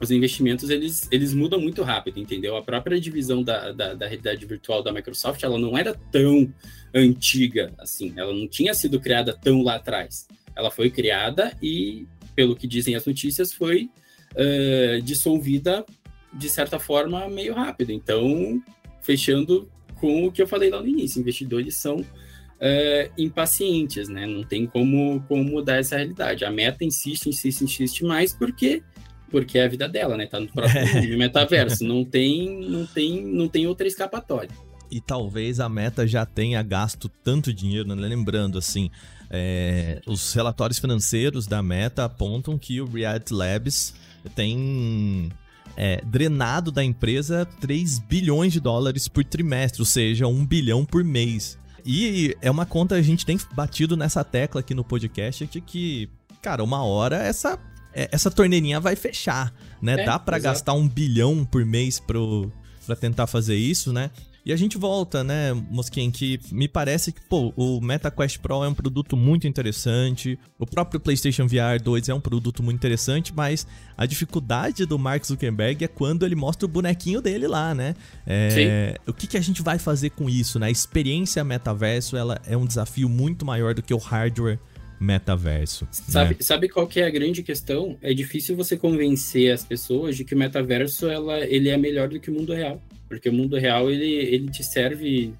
os 0.00 0.10
investimentos 0.10 0.70
eles, 0.70 1.08
eles 1.10 1.34
mudam 1.34 1.60
muito 1.60 1.82
rápido, 1.82 2.18
entendeu? 2.18 2.56
A 2.56 2.62
própria 2.62 3.00
divisão 3.00 3.42
da, 3.42 3.72
da, 3.72 3.94
da, 3.94 4.06
realidade 4.06 4.46
virtual 4.46 4.82
da 4.82 4.92
Microsoft 4.92 5.42
ela 5.42 5.58
não 5.58 5.76
era 5.76 5.94
tão 6.12 6.52
antiga 6.94 7.72
assim, 7.78 8.12
ela 8.16 8.32
não 8.32 8.46
tinha 8.46 8.74
sido 8.74 9.00
criada 9.00 9.32
tão 9.32 9.62
lá 9.62 9.74
atrás. 9.74 10.26
Ela 10.54 10.70
foi 10.70 10.90
criada 10.90 11.56
e, 11.62 12.06
pelo 12.34 12.56
que 12.56 12.66
dizem 12.66 12.94
as 12.94 13.06
notícias, 13.06 13.52
foi 13.52 13.88
uh, 14.32 15.02
dissolvida 15.02 15.84
de 16.32 16.48
certa 16.48 16.78
forma 16.78 17.28
meio 17.28 17.54
rápido. 17.54 17.90
Então, 17.90 18.60
fechando 19.02 19.68
com 19.96 20.26
o 20.26 20.32
que 20.32 20.42
eu 20.42 20.46
falei 20.46 20.70
lá 20.70 20.80
no 20.80 20.88
início, 20.88 21.20
investidores 21.20 21.76
são 21.76 21.96
uh, 21.96 23.12
impacientes, 23.16 24.08
né? 24.08 24.26
Não 24.26 24.44
tem 24.44 24.66
como, 24.66 25.20
como 25.28 25.44
mudar 25.44 25.76
essa 25.76 25.96
realidade. 25.96 26.44
A 26.44 26.50
meta 26.50 26.84
insiste, 26.84 27.28
insiste, 27.28 27.62
insiste 27.62 28.04
mais 28.04 28.32
porque 28.32 28.82
porque 29.30 29.58
é 29.58 29.64
a 29.64 29.68
vida 29.68 29.88
dela, 29.88 30.16
né? 30.16 30.26
Tá 30.26 30.40
no 30.40 30.48
próprio 30.48 30.78
é. 31.14 31.16
metaverso. 31.16 31.84
Não 31.84 32.04
tem, 32.04 32.60
não 32.68 32.86
tem, 32.86 33.24
não 33.24 33.48
tem 33.48 33.66
outra 33.66 33.86
escapatória. 33.86 34.50
E 34.90 35.00
talvez 35.00 35.60
a 35.60 35.68
Meta 35.68 36.06
já 36.06 36.24
tenha 36.24 36.62
gasto 36.62 37.10
tanto 37.22 37.52
dinheiro, 37.52 37.94
né? 37.94 37.94
lembrando 37.94 38.56
assim, 38.56 38.90
é, 39.30 40.00
os 40.06 40.32
relatórios 40.32 40.78
financeiros 40.78 41.46
da 41.46 41.62
Meta 41.62 42.04
apontam 42.04 42.56
que 42.58 42.80
o 42.80 42.86
Reality 42.86 43.34
Labs 43.34 43.94
tem 44.34 45.30
é, 45.76 46.00
drenado 46.04 46.72
da 46.72 46.82
empresa 46.82 47.46
3 47.60 47.98
bilhões 47.98 48.52
de 48.52 48.60
dólares 48.60 49.08
por 49.08 49.24
trimestre, 49.24 49.82
ou 49.82 49.86
seja, 49.86 50.26
1 50.26 50.46
bilhão 50.46 50.84
por 50.84 51.04
mês. 51.04 51.58
E 51.84 52.36
é 52.42 52.50
uma 52.50 52.66
conta 52.66 52.96
a 52.96 53.02
gente 53.02 53.24
tem 53.24 53.38
batido 53.52 53.96
nessa 53.96 54.24
tecla 54.24 54.60
aqui 54.60 54.74
no 54.74 54.84
podcast 54.84 55.46
de 55.46 55.60
que, 55.60 56.08
cara, 56.42 56.64
uma 56.64 56.82
hora 56.82 57.16
essa 57.16 57.58
essa 57.92 58.30
torneirinha 58.30 58.80
vai 58.80 58.96
fechar, 58.96 59.52
né? 59.80 60.02
É, 60.02 60.04
Dá 60.04 60.18
para 60.18 60.38
gastar 60.38 60.74
um 60.74 60.88
bilhão 60.88 61.44
por 61.44 61.64
mês 61.64 61.98
pro, 61.98 62.52
pra 62.86 62.94
tentar 62.96 63.26
fazer 63.26 63.56
isso, 63.56 63.92
né? 63.92 64.10
E 64.48 64.52
a 64.52 64.56
gente 64.56 64.78
volta, 64.78 65.22
né, 65.22 65.52
Mosquin, 65.52 66.10
que 66.10 66.40
me 66.50 66.66
parece 66.66 67.12
que, 67.12 67.20
pô, 67.20 67.52
o 67.54 67.82
MetaQuest 67.82 68.38
Pro 68.38 68.64
é 68.64 68.68
um 68.68 68.72
produto 68.72 69.14
muito 69.14 69.46
interessante, 69.46 70.38
o 70.58 70.64
próprio 70.64 70.98
PlayStation 70.98 71.46
VR 71.46 71.78
2 71.82 72.08
é 72.08 72.14
um 72.14 72.20
produto 72.20 72.62
muito 72.62 72.76
interessante, 72.76 73.30
mas 73.36 73.66
a 73.94 74.06
dificuldade 74.06 74.86
do 74.86 74.98
Mark 74.98 75.22
Zuckerberg 75.26 75.84
é 75.84 75.88
quando 75.88 76.24
ele 76.24 76.34
mostra 76.34 76.64
o 76.64 76.68
bonequinho 76.68 77.20
dele 77.20 77.46
lá, 77.46 77.74
né? 77.74 77.94
É, 78.26 78.98
o 79.06 79.12
que, 79.12 79.26
que 79.26 79.36
a 79.36 79.40
gente 79.42 79.60
vai 79.60 79.78
fazer 79.78 80.10
com 80.10 80.30
isso, 80.30 80.58
né? 80.58 80.68
A 80.68 80.70
experiência 80.70 81.44
metaverso, 81.44 82.16
ela 82.16 82.40
é 82.46 82.56
um 82.56 82.64
desafio 82.64 83.06
muito 83.06 83.44
maior 83.44 83.74
do 83.74 83.82
que 83.82 83.92
o 83.92 83.98
hardware 83.98 84.58
metaverso. 85.00 85.86
Sabe, 85.90 86.30
né? 86.30 86.36
sabe 86.40 86.68
qual 86.68 86.86
que 86.86 87.00
é 87.00 87.06
a 87.06 87.10
grande 87.10 87.42
questão? 87.42 87.96
É 88.02 88.12
difícil 88.12 88.56
você 88.56 88.76
convencer 88.76 89.52
as 89.52 89.64
pessoas 89.64 90.16
de 90.16 90.24
que 90.24 90.34
o 90.34 90.38
metaverso 90.38 91.08
ela, 91.08 91.40
ele 91.40 91.68
é 91.68 91.76
melhor 91.76 92.08
do 92.08 92.18
que 92.18 92.30
o 92.30 92.34
mundo 92.34 92.52
real. 92.52 92.82
Porque 93.08 93.28
o 93.28 93.32
mundo 93.32 93.56
real, 93.56 93.90
ele, 93.90 94.12
ele 94.12 94.50
te 94.50 94.62
serve 94.62 95.32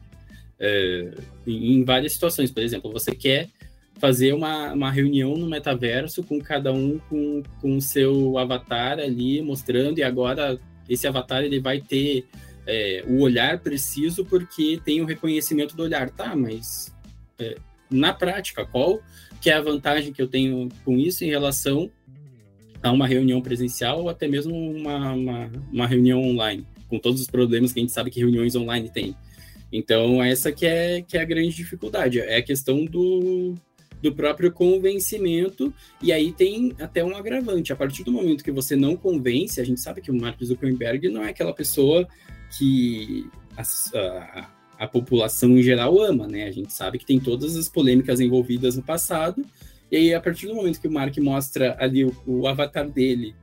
é, 0.58 1.10
em 1.46 1.84
várias 1.84 2.12
situações. 2.12 2.50
Por 2.50 2.62
exemplo, 2.62 2.92
você 2.92 3.14
quer 3.14 3.48
fazer 3.98 4.32
uma, 4.32 4.72
uma 4.72 4.90
reunião 4.90 5.36
no 5.36 5.48
metaverso 5.48 6.22
com 6.22 6.40
cada 6.40 6.72
um 6.72 6.98
com, 7.08 7.42
o 7.62 7.80
seu 7.80 8.38
avatar 8.38 8.98
ali 8.98 9.42
mostrando, 9.42 9.98
e 9.98 10.02
agora 10.02 10.58
esse 10.88 11.06
avatar 11.06 11.42
ele 11.42 11.60
vai 11.60 11.80
ter 11.80 12.24
é, 12.66 13.04
o 13.06 13.20
olhar 13.20 13.58
preciso 13.58 14.24
porque 14.24 14.80
tem 14.84 15.00
o 15.00 15.04
reconhecimento 15.04 15.76
do 15.76 15.82
olhar. 15.82 16.10
Tá, 16.10 16.34
mas 16.34 16.94
é, 17.38 17.56
na 17.90 18.12
prática, 18.12 18.66
qual 18.66 19.00
que 19.40 19.50
é 19.50 19.54
a 19.54 19.60
vantagem 19.60 20.12
que 20.12 20.20
eu 20.20 20.28
tenho 20.28 20.68
com 20.84 20.98
isso 20.98 21.24
em 21.24 21.28
relação 21.28 21.90
a 22.82 22.90
uma 22.92 23.06
reunião 23.06 23.40
presencial 23.40 24.02
ou 24.02 24.08
até 24.08 24.28
mesmo 24.28 24.54
uma, 24.54 25.12
uma, 25.12 25.50
uma 25.72 25.86
reunião 25.86 26.22
online? 26.22 26.66
com 26.88 26.98
todos 26.98 27.20
os 27.20 27.28
problemas 27.28 27.72
que 27.72 27.78
a 27.78 27.82
gente 27.82 27.92
sabe 27.92 28.10
que 28.10 28.20
reuniões 28.20 28.56
online 28.56 28.88
tem. 28.88 29.14
Então, 29.70 30.22
essa 30.22 30.50
que 30.50 30.66
é, 30.66 31.02
que 31.02 31.16
é 31.16 31.20
a 31.20 31.24
grande 31.24 31.54
dificuldade, 31.54 32.18
é 32.18 32.36
a 32.36 32.42
questão 32.42 32.86
do, 32.86 33.54
do 34.02 34.14
próprio 34.14 34.50
convencimento, 34.50 35.72
e 36.02 36.10
aí 36.10 36.32
tem 36.32 36.74
até 36.80 37.04
um 37.04 37.14
agravante. 37.14 37.72
A 37.72 37.76
partir 37.76 38.02
do 38.02 38.10
momento 38.10 38.42
que 38.42 38.50
você 38.50 38.74
não 38.74 38.96
convence, 38.96 39.60
a 39.60 39.64
gente 39.64 39.80
sabe 39.80 40.00
que 40.00 40.10
o 40.10 40.14
Mark 40.14 40.42
Zuckerberg 40.42 41.08
não 41.10 41.22
é 41.22 41.28
aquela 41.28 41.52
pessoa 41.52 42.08
que 42.56 43.28
a, 43.56 43.62
a, 43.98 44.50
a 44.78 44.86
população 44.86 45.58
em 45.58 45.62
geral 45.62 46.00
ama, 46.00 46.28
né? 46.28 46.44
A 46.44 46.52
gente 46.52 46.72
sabe 46.72 46.98
que 46.98 47.04
tem 47.04 47.18
todas 47.18 47.56
as 47.56 47.68
polêmicas 47.68 48.20
envolvidas 48.20 48.76
no 48.76 48.82
passado, 48.82 49.44
e 49.90 49.96
aí 49.96 50.14
a 50.14 50.20
partir 50.20 50.46
do 50.46 50.54
momento 50.54 50.80
que 50.80 50.88
o 50.88 50.92
Mark 50.92 51.16
mostra 51.18 51.76
ali 51.80 52.04
o, 52.04 52.14
o 52.26 52.46
avatar 52.46 52.88
dele, 52.88 53.34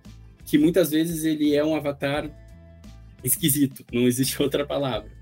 que 0.46 0.58
muitas 0.58 0.92
vezes 0.92 1.26
ele 1.26 1.54
é 1.54 1.64
um 1.64 1.76
avatar 1.76 2.30
esquisito, 3.24 3.84
não 3.92 4.04
existe 4.04 4.40
outra 4.42 4.66
palavra. 4.66 5.15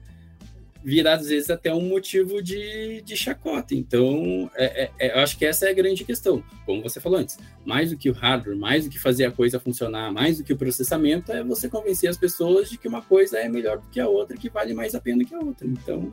Virar, 0.83 1.13
às 1.13 1.27
vezes, 1.27 1.49
até 1.49 1.73
um 1.73 1.87
motivo 1.87 2.41
de, 2.41 3.01
de 3.01 3.15
chacota. 3.15 3.73
Então, 3.73 4.49
é, 4.55 4.83
é, 4.83 4.91
é, 4.99 5.17
eu 5.17 5.21
acho 5.21 5.37
que 5.37 5.45
essa 5.45 5.67
é 5.67 5.69
a 5.69 5.73
grande 5.73 6.03
questão. 6.03 6.43
Como 6.65 6.81
você 6.81 6.99
falou 6.99 7.19
antes, 7.19 7.37
mais 7.65 7.91
do 7.91 7.97
que 7.97 8.09
o 8.09 8.13
hardware, 8.13 8.57
mais 8.57 8.83
do 8.83 8.89
que 8.89 8.99
fazer 8.99 9.25
a 9.25 9.31
coisa 9.31 9.59
funcionar, 9.59 10.11
mais 10.11 10.37
do 10.37 10.43
que 10.43 10.51
o 10.51 10.57
processamento, 10.57 11.31
é 11.31 11.43
você 11.43 11.69
convencer 11.69 12.09
as 12.09 12.17
pessoas 12.17 12.69
de 12.69 12.77
que 12.77 12.87
uma 12.87 13.01
coisa 13.01 13.37
é 13.37 13.47
melhor 13.47 13.79
do 13.79 13.87
que 13.89 13.99
a 13.99 14.07
outra, 14.07 14.35
que 14.35 14.49
vale 14.49 14.73
mais 14.73 14.93
a 14.93 14.99
pena 14.99 15.23
que 15.23 15.33
a 15.33 15.39
outra. 15.39 15.65
Então, 15.65 16.11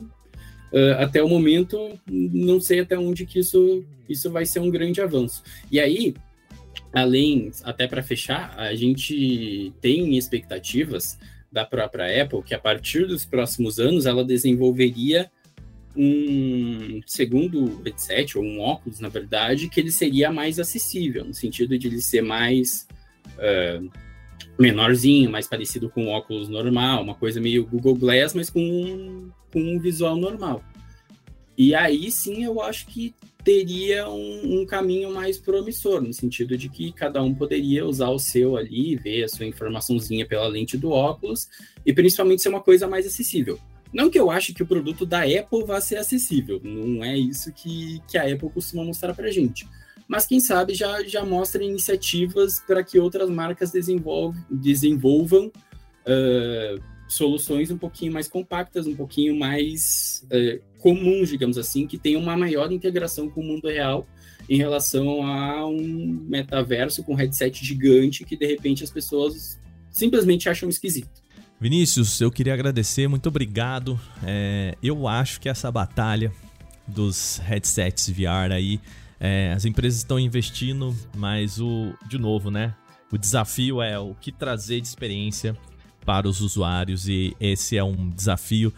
uh, 0.71 0.99
até 0.99 1.21
o 1.21 1.27
momento, 1.27 1.99
não 2.09 2.61
sei 2.61 2.79
até 2.79 2.97
onde 2.97 3.25
que 3.25 3.39
isso, 3.39 3.85
isso 4.07 4.31
vai 4.31 4.45
ser 4.45 4.59
um 4.59 4.69
grande 4.69 5.01
avanço. 5.01 5.43
E 5.69 5.79
aí, 5.79 6.15
além, 6.93 7.51
até 7.63 7.87
para 7.87 8.03
fechar, 8.03 8.53
a 8.57 8.73
gente 8.75 9.73
tem 9.81 10.17
expectativas 10.17 11.17
da 11.51 11.65
própria 11.65 12.23
Apple 12.23 12.43
que 12.43 12.53
a 12.53 12.59
partir 12.59 13.05
dos 13.05 13.25
próximos 13.25 13.79
anos 13.79 14.05
ela 14.05 14.23
desenvolveria 14.23 15.29
um 15.95 17.01
segundo 17.05 17.81
headset 17.83 18.37
ou 18.37 18.43
um 18.43 18.61
óculos, 18.61 18.99
na 18.99 19.09
verdade, 19.09 19.67
que 19.67 19.79
ele 19.79 19.91
seria 19.91 20.31
mais 20.31 20.57
acessível, 20.57 21.25
no 21.25 21.33
sentido 21.33 21.77
de 21.77 21.87
ele 21.87 22.01
ser 22.01 22.21
mais 22.21 22.87
uh, 23.37 23.91
menorzinho, 24.57 25.29
mais 25.29 25.47
parecido 25.47 25.89
com 25.89 26.05
um 26.05 26.09
óculos 26.09 26.47
normal, 26.47 27.03
uma 27.03 27.15
coisa 27.15 27.41
meio 27.41 27.65
Google 27.65 27.95
Glass, 27.95 28.33
mas 28.33 28.49
com 28.49 29.29
com 29.51 29.59
um 29.59 29.79
visual 29.79 30.15
normal. 30.15 30.63
E 31.57 31.75
aí 31.75 32.09
sim 32.09 32.43
eu 32.43 32.61
acho 32.61 32.85
que 32.87 33.13
teria 33.43 34.07
um, 34.09 34.61
um, 34.61 34.65
caminho 34.65 35.11
mais 35.11 35.37
promissor, 35.37 36.01
no 36.01 36.13
sentido 36.13 36.57
de 36.57 36.69
que 36.69 36.91
cada 36.91 37.21
um 37.21 37.33
poderia 37.33 37.85
usar 37.85 38.09
o 38.09 38.19
seu 38.19 38.55
ali, 38.55 38.95
ver 38.95 39.23
a 39.23 39.27
sua 39.27 39.45
informaçãozinha 39.45 40.25
pela 40.25 40.47
lente 40.47 40.77
do 40.77 40.91
óculos, 40.91 41.47
e 41.85 41.93
principalmente 41.93 42.41
ser 42.41 42.49
uma 42.49 42.61
coisa 42.61 42.87
mais 42.87 43.05
acessível. 43.05 43.59
Não 43.93 44.09
que 44.09 44.19
eu 44.19 44.31
ache 44.31 44.53
que 44.53 44.63
o 44.63 44.67
produto 44.67 45.05
da 45.05 45.23
Apple 45.23 45.65
vá 45.65 45.81
ser 45.81 45.97
acessível, 45.97 46.61
não 46.63 47.03
é 47.03 47.17
isso 47.17 47.51
que, 47.51 48.01
que 48.07 48.17
a 48.17 48.23
Apple 48.23 48.49
costuma 48.49 48.83
mostrar 48.83 49.13
para 49.13 49.31
gente. 49.31 49.67
Mas 50.07 50.25
quem 50.25 50.39
sabe 50.39 50.73
já, 50.73 51.03
já 51.03 51.23
mostra 51.23 51.63
iniciativas 51.63 52.59
para 52.67 52.83
que 52.83 52.99
outras 52.99 53.29
marcas 53.29 53.71
desenvolvam 53.71 55.47
uh, 55.47 56.81
soluções 57.07 57.71
um 57.71 57.77
pouquinho 57.77 58.11
mais 58.11 58.27
compactas, 58.27 58.87
um 58.87 58.95
pouquinho 58.95 59.37
mais 59.37 60.25
uh, 60.25 60.61
comuns, 60.81 61.29
digamos 61.29 61.57
assim, 61.57 61.85
que 61.85 61.97
tem 61.97 62.15
uma 62.15 62.35
maior 62.35 62.71
integração 62.71 63.29
com 63.29 63.41
o 63.41 63.43
mundo 63.43 63.67
real 63.67 64.07
em 64.49 64.57
relação 64.57 65.25
a 65.25 65.65
um 65.67 66.25
metaverso 66.27 67.03
com 67.03 67.13
headset 67.13 67.63
gigante 67.63 68.25
que 68.25 68.35
de 68.35 68.45
repente 68.45 68.83
as 68.83 68.89
pessoas 68.89 69.59
simplesmente 69.89 70.49
acham 70.49 70.67
esquisito. 70.67 71.21
Vinícius, 71.59 72.19
eu 72.19 72.31
queria 72.31 72.55
agradecer, 72.55 73.07
muito 73.07 73.29
obrigado. 73.29 73.99
É, 74.23 74.75
eu 74.81 75.07
acho 75.07 75.39
que 75.39 75.47
essa 75.47 75.71
batalha 75.71 76.31
dos 76.87 77.37
headsets 77.37 78.09
VR 78.09 78.51
aí, 78.51 78.79
é, 79.19 79.53
as 79.55 79.63
empresas 79.63 79.99
estão 79.99 80.19
investindo, 80.19 80.95
mas 81.15 81.59
o, 81.59 81.93
de 82.07 82.17
novo, 82.17 82.49
né? 82.49 82.73
O 83.11 83.17
desafio 83.17 83.81
é 83.81 83.99
o 83.99 84.15
que 84.15 84.31
trazer 84.31 84.81
de 84.81 84.87
experiência 84.87 85.55
para 86.03 86.27
os 86.27 86.41
usuários 86.41 87.07
e 87.07 87.35
esse 87.39 87.77
é 87.77 87.83
um 87.83 88.09
desafio 88.09 88.73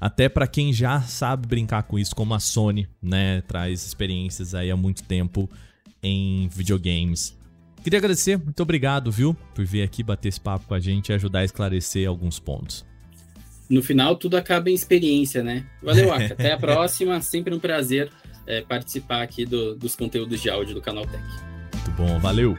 até 0.00 0.28
para 0.28 0.46
quem 0.46 0.72
já 0.72 1.00
sabe 1.02 1.46
brincar 1.46 1.82
com 1.82 1.98
isso, 1.98 2.14
como 2.14 2.34
a 2.34 2.40
Sony, 2.40 2.88
né, 3.02 3.42
traz 3.42 3.84
experiências 3.84 4.54
aí 4.54 4.70
há 4.70 4.76
muito 4.76 5.02
tempo 5.02 5.48
em 6.02 6.48
videogames. 6.48 7.36
Queria 7.82 7.98
agradecer, 7.98 8.36
muito 8.36 8.62
obrigado, 8.62 9.10
viu, 9.10 9.36
por 9.54 9.64
vir 9.64 9.82
aqui 9.82 10.02
bater 10.02 10.28
esse 10.28 10.40
papo 10.40 10.66
com 10.66 10.74
a 10.74 10.80
gente 10.80 11.08
e 11.08 11.12
ajudar 11.12 11.40
a 11.40 11.44
esclarecer 11.44 12.08
alguns 12.08 12.38
pontos. 12.38 12.84
No 13.68 13.82
final, 13.82 14.16
tudo 14.16 14.36
acaba 14.36 14.70
em 14.70 14.74
experiência, 14.74 15.42
né? 15.42 15.66
Valeu, 15.82 16.12
Aka. 16.12 16.32
Até 16.32 16.52
a 16.52 16.58
próxima. 16.58 17.20
Sempre 17.20 17.54
um 17.54 17.58
prazer 17.58 18.10
é, 18.46 18.62
participar 18.62 19.22
aqui 19.22 19.44
do, 19.44 19.74
dos 19.74 19.94
conteúdos 19.94 20.40
de 20.40 20.48
áudio 20.48 20.74
do 20.74 20.80
Canal 20.80 21.06
Tech. 21.06 21.22
Muito 21.74 21.90
bom, 21.92 22.18
valeu. 22.18 22.56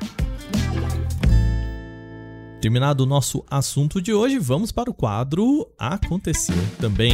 Terminado 2.62 3.04
o 3.04 3.06
nosso 3.06 3.42
assunto 3.50 4.02
de 4.02 4.14
hoje, 4.14 4.38
vamos 4.38 4.70
para 4.70 4.90
o 4.90 4.94
quadro 4.94 5.66
Aconteceu 5.78 6.58
também. 6.78 7.14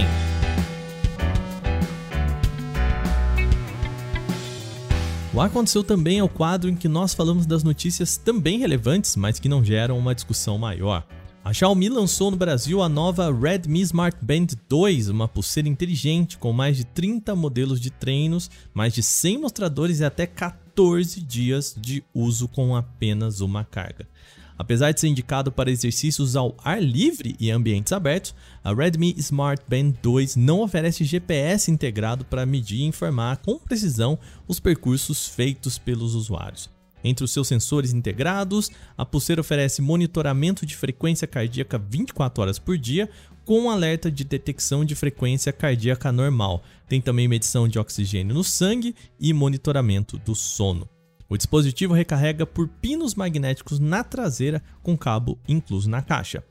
O 5.32 5.40
Aconteceu 5.40 5.84
também 5.84 6.18
é 6.18 6.24
o 6.24 6.30
quadro 6.30 6.68
em 6.68 6.76
que 6.76 6.88
nós 6.88 7.14
falamos 7.14 7.46
das 7.46 7.64
notícias 7.64 8.18
também 8.18 8.58
relevantes, 8.58 9.16
mas 9.16 9.38
que 9.38 9.48
não 9.48 9.64
geram 9.64 10.00
uma 10.00 10.16
discussão 10.16 10.58
maior. 10.58 11.06
A 11.44 11.54
Xiaomi 11.54 11.90
lançou 11.90 12.32
no 12.32 12.38
Brasil 12.38 12.82
a 12.82 12.90
nova 12.90 13.32
Redmi 13.32 13.82
Smart 13.82 14.18
Band 14.20 14.48
2, 14.68 15.10
uma 15.10 15.28
pulseira 15.28 15.70
inteligente 15.70 16.40
com 16.40 16.52
mais 16.52 16.76
de 16.76 16.86
30 16.86 17.36
modelos 17.36 17.80
de 17.80 17.92
treinos, 17.92 18.50
mais 18.74 18.96
de 18.96 19.04
100 19.04 19.42
mostradores 19.42 20.00
e 20.00 20.06
até 20.06 20.26
14 20.26 21.22
dias 21.22 21.76
de 21.80 22.04
uso 22.16 22.48
com 22.48 22.76
apenas 22.76 23.42
uma 23.42 23.64
carga. 23.64 24.08
Apesar 24.58 24.91
de 24.91 25.02
ser 25.02 25.08
indicado 25.08 25.52
para 25.52 25.72
exercícios 25.72 26.36
ao 26.36 26.56
ar 26.63 26.82
livre 26.82 27.36
e 27.39 27.52
ambientes 27.52 27.91
abertos, 27.91 28.34
a 28.63 28.74
Redmi 28.74 29.13
Smart 29.18 29.62
Band 29.68 29.94
2 30.02 30.36
não 30.38 30.62
oferece 30.62 31.04
GPS 31.04 31.70
integrado 31.70 32.24
para 32.24 32.46
medir 32.46 32.80
e 32.80 32.86
informar 32.86 33.38
com 33.38 33.60
precisão 33.60 34.18
os 34.48 34.60
percursos 34.60 35.28
feitos 35.28 35.78
pelos 35.78 36.15
usuários. 36.15 36.70
Entre 37.04 37.24
os 37.24 37.32
seus 37.32 37.48
sensores 37.48 37.94
integrados, 37.94 38.72
a 38.98 39.06
pulseira 39.06 39.41
oferece 39.41 39.82
monitoramento 39.82 40.65
de 40.65 40.76
frequência 40.76 41.28
cardíaca 41.28 41.78
24 41.78 42.41
horas 42.41 42.58
por 42.58 42.78
dia, 42.78 43.08
com 43.44 43.70
alerta 43.70 44.10
de 44.10 44.24
detecção 44.24 44.84
de 44.84 44.96
frequência 44.96 45.54
cardíaca 45.54 46.12
normal. 46.12 46.63
Tem 46.89 47.00
também 47.00 47.28
medição 47.28 47.68
de 47.68 47.78
oxigênio 47.78 48.34
no 48.34 48.44
sangue 48.44 48.96
e 49.20 49.32
monitoramento 49.34 50.18
do 50.18 50.34
sono. 50.34 50.89
O 51.30 51.38
dispositivo 51.38 51.94
recarrega 51.94 52.46
por 52.46 52.68
pinos 52.68 53.16
magnéticos 53.16 53.80
na 53.80 54.04
traseira 54.04 54.62
com 54.84 54.98
cabo 54.98 55.40
incluso 55.48 55.90
na 55.90 56.02
caixa. 56.02 56.44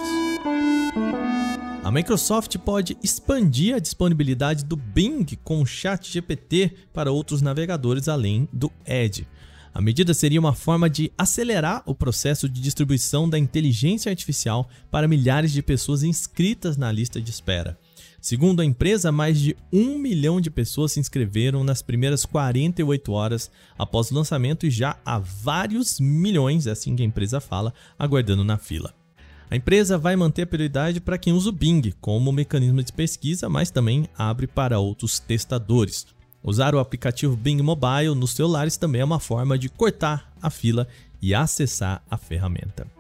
A 1.85 1.90
Microsoft 1.93 2.59
pode 2.59 2.97
expandir 3.01 3.77
a 3.77 3.79
disponibilidade 3.79 4.64
do 4.64 4.75
Bing 4.75 5.25
com 5.45 5.62
o 5.62 5.66
ChatGPT 5.66 6.73
para 6.93 7.12
outros 7.12 7.40
navegadores 7.40 8.09
além 8.09 8.49
do 8.53 8.73
Edge. 8.85 9.25
A 9.73 9.81
medida 9.81 10.12
seria 10.14 10.40
uma 10.40 10.53
forma 10.53 10.90
de 10.90 11.12
acelerar 11.16 11.85
o 11.87 11.95
processo 11.95 12.49
de 12.49 12.61
distribuição 12.61 13.29
da 13.29 13.38
inteligência 13.38 14.11
artificial 14.11 14.69
para 14.90 15.07
milhares 15.07 15.53
de 15.53 15.62
pessoas 15.62 16.03
inscritas 16.03 16.77
na 16.77 16.90
lista 16.90 17.21
de 17.21 17.31
espera. 17.31 17.79
Segundo 18.21 18.61
a 18.61 18.65
empresa, 18.65 19.11
mais 19.11 19.41
de 19.41 19.57
um 19.73 19.99
milhão 19.99 20.43
de 20.43 20.51
pessoas 20.51 20.93
se 20.93 21.01
inscreveram 21.01 21.65
nas 21.65 21.81
primeiras 21.81 22.27
48 22.27 23.13
horas 23.13 23.51
após 23.79 24.11
o 24.11 24.15
lançamento 24.15 24.67
e 24.67 24.71
já 24.71 24.99
há 25.07 25.19
vários 25.19 25.99
milhões, 25.99 26.67
é 26.67 26.73
assim 26.73 26.95
que 26.95 27.03
a 27.03 27.07
empresa 27.07 27.41
fala, 27.41 27.73
aguardando 27.99 28.45
na 28.45 28.59
fila. 28.59 28.95
A 29.51 29.57
empresa 29.57 29.97
vai 29.97 30.15
manter 30.17 30.43
a 30.43 30.47
prioridade 30.47 31.01
para 31.01 31.17
quem 31.17 31.33
usa 31.33 31.49
o 31.49 31.53
Bing 31.53 31.93
como 31.99 32.31
mecanismo 32.31 32.83
de 32.83 32.93
pesquisa, 32.93 33.49
mas 33.49 33.71
também 33.71 34.07
abre 34.17 34.47
para 34.47 34.79
outros 34.79 35.19
testadores. 35.19 36.07
Usar 36.43 36.75
o 36.75 36.79
aplicativo 36.79 37.37
Bing 37.37 37.63
Mobile 37.63 38.15
nos 38.15 38.33
celulares 38.33 38.77
também 38.77 39.01
é 39.01 39.05
uma 39.05 39.19
forma 39.19 39.59
de 39.59 39.71
cortar 39.71 40.31
a 40.41 40.51
fila 40.51 40.87
e 41.23 41.35
acessar 41.35 42.03
a 42.11 42.17
ferramenta. 42.17 43.00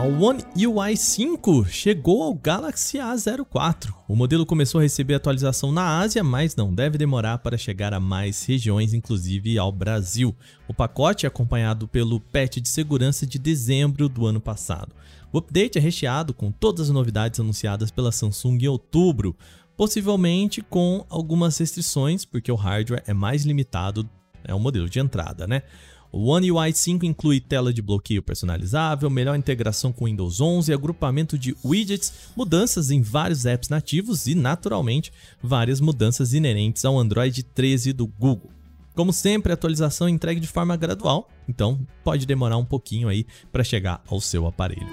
A 0.00 0.02
One 0.02 0.42
UI 0.56 0.96
5 0.96 1.66
chegou 1.66 2.22
ao 2.22 2.32
Galaxy 2.32 2.96
A04. 2.96 3.92
O 4.08 4.16
modelo 4.16 4.46
começou 4.46 4.78
a 4.78 4.82
receber 4.82 5.12
atualização 5.12 5.70
na 5.70 5.98
Ásia, 5.98 6.24
mas 6.24 6.56
não 6.56 6.74
deve 6.74 6.96
demorar 6.96 7.36
para 7.36 7.58
chegar 7.58 7.92
a 7.92 8.00
mais 8.00 8.42
regiões, 8.46 8.94
inclusive 8.94 9.58
ao 9.58 9.70
Brasil. 9.70 10.34
O 10.66 10.72
pacote 10.72 11.26
é 11.26 11.28
acompanhado 11.28 11.86
pelo 11.86 12.18
patch 12.18 12.60
de 12.60 12.70
segurança 12.70 13.26
de 13.26 13.38
dezembro 13.38 14.08
do 14.08 14.24
ano 14.24 14.40
passado. 14.40 14.94
O 15.30 15.36
update 15.36 15.76
é 15.76 15.82
recheado 15.82 16.32
com 16.32 16.50
todas 16.50 16.88
as 16.88 16.94
novidades 16.94 17.38
anunciadas 17.38 17.90
pela 17.90 18.10
Samsung 18.10 18.56
em 18.56 18.68
outubro 18.68 19.36
possivelmente 19.76 20.62
com 20.62 21.04
algumas 21.10 21.58
restrições, 21.58 22.24
porque 22.24 22.50
o 22.50 22.54
hardware 22.54 23.02
é 23.06 23.12
mais 23.12 23.44
limitado, 23.44 24.08
é 24.44 24.54
o 24.54 24.58
modelo 24.58 24.88
de 24.88 24.98
entrada, 24.98 25.46
né? 25.46 25.62
O 26.12 26.26
One 26.26 26.50
UI 26.50 26.72
5 26.72 27.06
inclui 27.06 27.40
tela 27.40 27.72
de 27.72 27.80
bloqueio 27.80 28.22
personalizável, 28.22 29.08
melhor 29.08 29.36
integração 29.36 29.92
com 29.92 30.06
Windows 30.06 30.40
11, 30.40 30.72
agrupamento 30.72 31.38
de 31.38 31.56
widgets, 31.64 32.12
mudanças 32.36 32.90
em 32.90 33.00
vários 33.00 33.46
apps 33.46 33.68
nativos 33.68 34.26
e, 34.26 34.34
naturalmente, 34.34 35.12
várias 35.40 35.80
mudanças 35.80 36.34
inerentes 36.34 36.84
ao 36.84 36.98
Android 36.98 37.42
13 37.42 37.92
do 37.92 38.06
Google. 38.06 38.50
Como 38.94 39.12
sempre, 39.12 39.52
a 39.52 39.54
atualização 39.54 40.08
é 40.08 40.10
entregue 40.10 40.40
de 40.40 40.48
forma 40.48 40.76
gradual, 40.76 41.28
então 41.48 41.78
pode 42.02 42.26
demorar 42.26 42.56
um 42.56 42.64
pouquinho 42.64 43.08
aí 43.08 43.24
para 43.52 43.62
chegar 43.62 44.02
ao 44.08 44.20
seu 44.20 44.46
aparelho. 44.46 44.88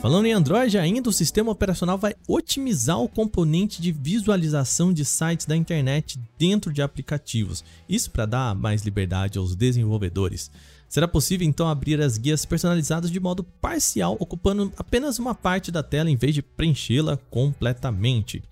Falando 0.00 0.24
em 0.24 0.32
Android, 0.32 0.78
ainda 0.78 1.10
o 1.10 1.12
sistema 1.12 1.52
operacional 1.52 1.98
vai 1.98 2.14
otimizar 2.26 2.98
o 2.98 3.08
componente 3.08 3.82
de 3.82 3.92
visualização 3.92 4.94
de 4.94 5.04
sites 5.04 5.44
da 5.44 5.54
internet 5.54 6.18
dentro 6.38 6.72
de 6.72 6.80
aplicativos. 6.80 7.62
Isso 7.86 8.10
para 8.10 8.24
dar 8.24 8.54
mais 8.54 8.82
liberdade 8.82 9.38
aos 9.38 9.54
desenvolvedores. 9.54 10.50
Será 10.88 11.06
possível 11.06 11.46
então 11.46 11.68
abrir 11.68 12.00
as 12.00 12.16
guias 12.16 12.46
personalizadas 12.46 13.10
de 13.10 13.20
modo 13.20 13.44
parcial, 13.44 14.16
ocupando 14.18 14.72
apenas 14.78 15.18
uma 15.18 15.34
parte 15.34 15.70
da 15.70 15.82
tela 15.82 16.10
em 16.10 16.16
vez 16.16 16.34
de 16.34 16.40
preenchê-la 16.40 17.18
completamente. 17.30 18.42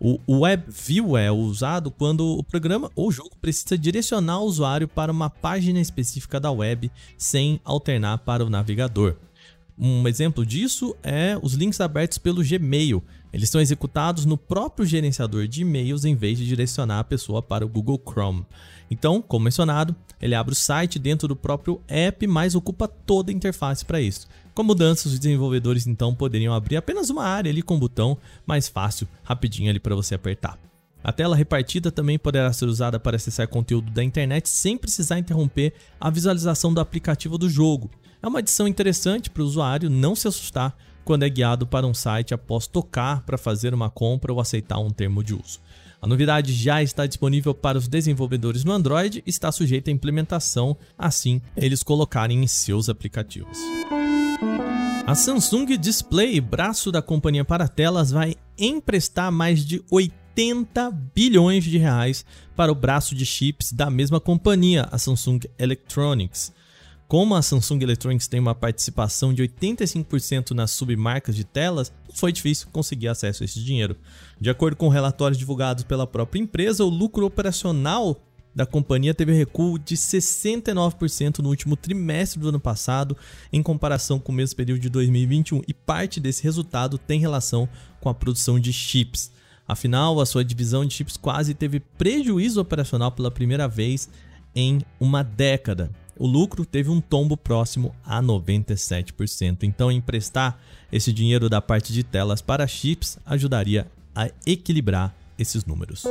O 0.00 0.40
Web 0.40 0.64
View 0.68 1.16
é 1.16 1.30
usado 1.30 1.92
quando 1.92 2.26
o 2.38 2.42
programa 2.42 2.90
ou 2.96 3.10
jogo 3.12 3.36
precisa 3.40 3.78
direcionar 3.78 4.40
o 4.40 4.46
usuário 4.46 4.88
para 4.88 5.12
uma 5.12 5.30
página 5.30 5.80
específica 5.80 6.40
da 6.40 6.50
web 6.50 6.90
sem 7.16 7.60
alternar 7.64 8.18
para 8.18 8.44
o 8.44 8.50
navegador. 8.50 9.16
Um 9.80 10.08
exemplo 10.08 10.44
disso 10.44 10.96
é 11.04 11.38
os 11.40 11.54
links 11.54 11.80
abertos 11.80 12.18
pelo 12.18 12.42
Gmail. 12.42 13.02
Eles 13.32 13.48
são 13.48 13.60
executados 13.60 14.24
no 14.24 14.36
próprio 14.36 14.84
gerenciador 14.84 15.46
de 15.46 15.62
e-mails 15.62 16.04
em 16.04 16.16
vez 16.16 16.36
de 16.36 16.46
direcionar 16.46 16.98
a 16.98 17.04
pessoa 17.04 17.40
para 17.40 17.64
o 17.64 17.68
Google 17.68 18.02
Chrome. 18.04 18.44
Então, 18.90 19.22
como 19.22 19.44
mencionado, 19.44 19.94
ele 20.20 20.34
abre 20.34 20.52
o 20.52 20.56
site 20.56 20.98
dentro 20.98 21.28
do 21.28 21.36
próprio 21.36 21.80
app, 21.86 22.26
mas 22.26 22.56
ocupa 22.56 22.88
toda 22.88 23.30
a 23.30 23.34
interface 23.34 23.84
para 23.84 24.00
isso. 24.00 24.26
Com 24.52 24.64
mudanças, 24.64 25.12
os 25.12 25.18
desenvolvedores 25.20 25.86
então 25.86 26.12
poderiam 26.12 26.52
abrir 26.52 26.76
apenas 26.76 27.10
uma 27.10 27.22
área 27.22 27.50
ali 27.50 27.62
com 27.62 27.76
um 27.76 27.78
botão 27.78 28.18
mais 28.44 28.66
fácil, 28.66 29.06
rapidinho 29.22 29.70
ali 29.70 29.78
para 29.78 29.94
você 29.94 30.16
apertar. 30.16 30.58
A 31.04 31.12
tela 31.12 31.36
repartida 31.36 31.92
também 31.92 32.18
poderá 32.18 32.52
ser 32.52 32.64
usada 32.64 32.98
para 32.98 33.14
acessar 33.14 33.46
conteúdo 33.46 33.92
da 33.92 34.02
internet 34.02 34.48
sem 34.48 34.76
precisar 34.76 35.18
interromper 35.18 35.72
a 36.00 36.10
visualização 36.10 36.74
do 36.74 36.80
aplicativo 36.80 37.38
do 37.38 37.48
jogo. 37.48 37.88
É 38.20 38.26
uma 38.26 38.40
adição 38.40 38.66
interessante 38.66 39.30
para 39.30 39.42
o 39.42 39.46
usuário 39.46 39.88
não 39.88 40.14
se 40.14 40.26
assustar 40.26 40.76
quando 41.04 41.22
é 41.22 41.28
guiado 41.28 41.66
para 41.66 41.86
um 41.86 41.94
site 41.94 42.34
após 42.34 42.66
tocar 42.66 43.22
para 43.22 43.38
fazer 43.38 43.72
uma 43.72 43.88
compra 43.88 44.32
ou 44.32 44.40
aceitar 44.40 44.78
um 44.78 44.90
termo 44.90 45.22
de 45.22 45.34
uso. 45.34 45.60
A 46.02 46.06
novidade 46.06 46.52
já 46.52 46.82
está 46.82 47.06
disponível 47.06 47.54
para 47.54 47.78
os 47.78 47.88
desenvolvedores 47.88 48.64
no 48.64 48.72
Android 48.72 49.22
e 49.24 49.30
está 49.30 49.50
sujeita 49.50 49.90
à 49.90 49.92
implementação 49.92 50.76
assim 50.96 51.40
eles 51.56 51.82
colocarem 51.82 52.42
em 52.42 52.46
seus 52.46 52.88
aplicativos. 52.88 53.58
A 55.06 55.14
Samsung 55.14 55.76
Display, 55.78 56.40
braço 56.40 56.92
da 56.92 57.00
companhia 57.00 57.44
para 57.44 57.66
telas, 57.68 58.10
vai 58.10 58.34
emprestar 58.58 59.32
mais 59.32 59.64
de 59.64 59.82
80 59.90 60.90
bilhões 61.14 61.64
de 61.64 61.78
reais 61.78 62.24
para 62.54 62.70
o 62.70 62.74
braço 62.74 63.14
de 63.14 63.24
chips 63.24 63.72
da 63.72 63.88
mesma 63.88 64.20
companhia, 64.20 64.86
a 64.90 64.98
Samsung 64.98 65.40
Electronics. 65.58 66.52
Como 67.08 67.34
a 67.34 67.40
Samsung 67.40 67.82
Electronics 67.82 68.28
tem 68.28 68.38
uma 68.38 68.54
participação 68.54 69.32
de 69.32 69.42
85% 69.42 70.50
nas 70.50 70.72
submarcas 70.72 71.34
de 71.34 71.42
telas, 71.42 71.90
foi 72.12 72.30
difícil 72.30 72.68
conseguir 72.70 73.08
acesso 73.08 73.42
a 73.42 73.46
esse 73.46 73.64
dinheiro. 73.64 73.96
De 74.38 74.50
acordo 74.50 74.76
com 74.76 74.90
relatórios 74.90 75.38
divulgados 75.38 75.84
pela 75.84 76.06
própria 76.06 76.38
empresa, 76.38 76.84
o 76.84 76.88
lucro 76.90 77.24
operacional 77.24 78.20
da 78.54 78.66
companhia 78.66 79.14
teve 79.14 79.32
recuo 79.32 79.78
de 79.78 79.96
69% 79.96 81.38
no 81.38 81.48
último 81.48 81.76
trimestre 81.76 82.38
do 82.38 82.50
ano 82.50 82.60
passado, 82.60 83.16
em 83.50 83.62
comparação 83.62 84.18
com 84.18 84.30
o 84.30 84.34
mesmo 84.34 84.56
período 84.56 84.80
de 84.80 84.90
2021, 84.90 85.62
e 85.66 85.72
parte 85.72 86.20
desse 86.20 86.42
resultado 86.42 86.98
tem 86.98 87.18
relação 87.18 87.66
com 88.02 88.10
a 88.10 88.14
produção 88.14 88.60
de 88.60 88.70
chips. 88.70 89.32
Afinal, 89.66 90.20
a 90.20 90.26
sua 90.26 90.44
divisão 90.44 90.84
de 90.84 90.92
chips 90.92 91.16
quase 91.16 91.54
teve 91.54 91.80
prejuízo 91.80 92.60
operacional 92.60 93.10
pela 93.12 93.30
primeira 93.30 93.66
vez 93.66 94.10
em 94.54 94.80
uma 95.00 95.22
década 95.22 95.90
o 96.18 96.26
lucro 96.26 96.66
teve 96.66 96.90
um 96.90 97.00
tombo 97.00 97.36
próximo 97.36 97.94
a 98.04 98.20
97%. 98.20 99.62
Então, 99.62 99.90
emprestar 99.90 100.58
esse 100.90 101.12
dinheiro 101.12 101.48
da 101.48 101.60
parte 101.60 101.92
de 101.92 102.02
telas 102.02 102.42
para 102.42 102.66
chips 102.66 103.18
ajudaria 103.24 103.86
a 104.14 104.28
equilibrar 104.44 105.14
esses 105.38 105.64
números. 105.64 106.04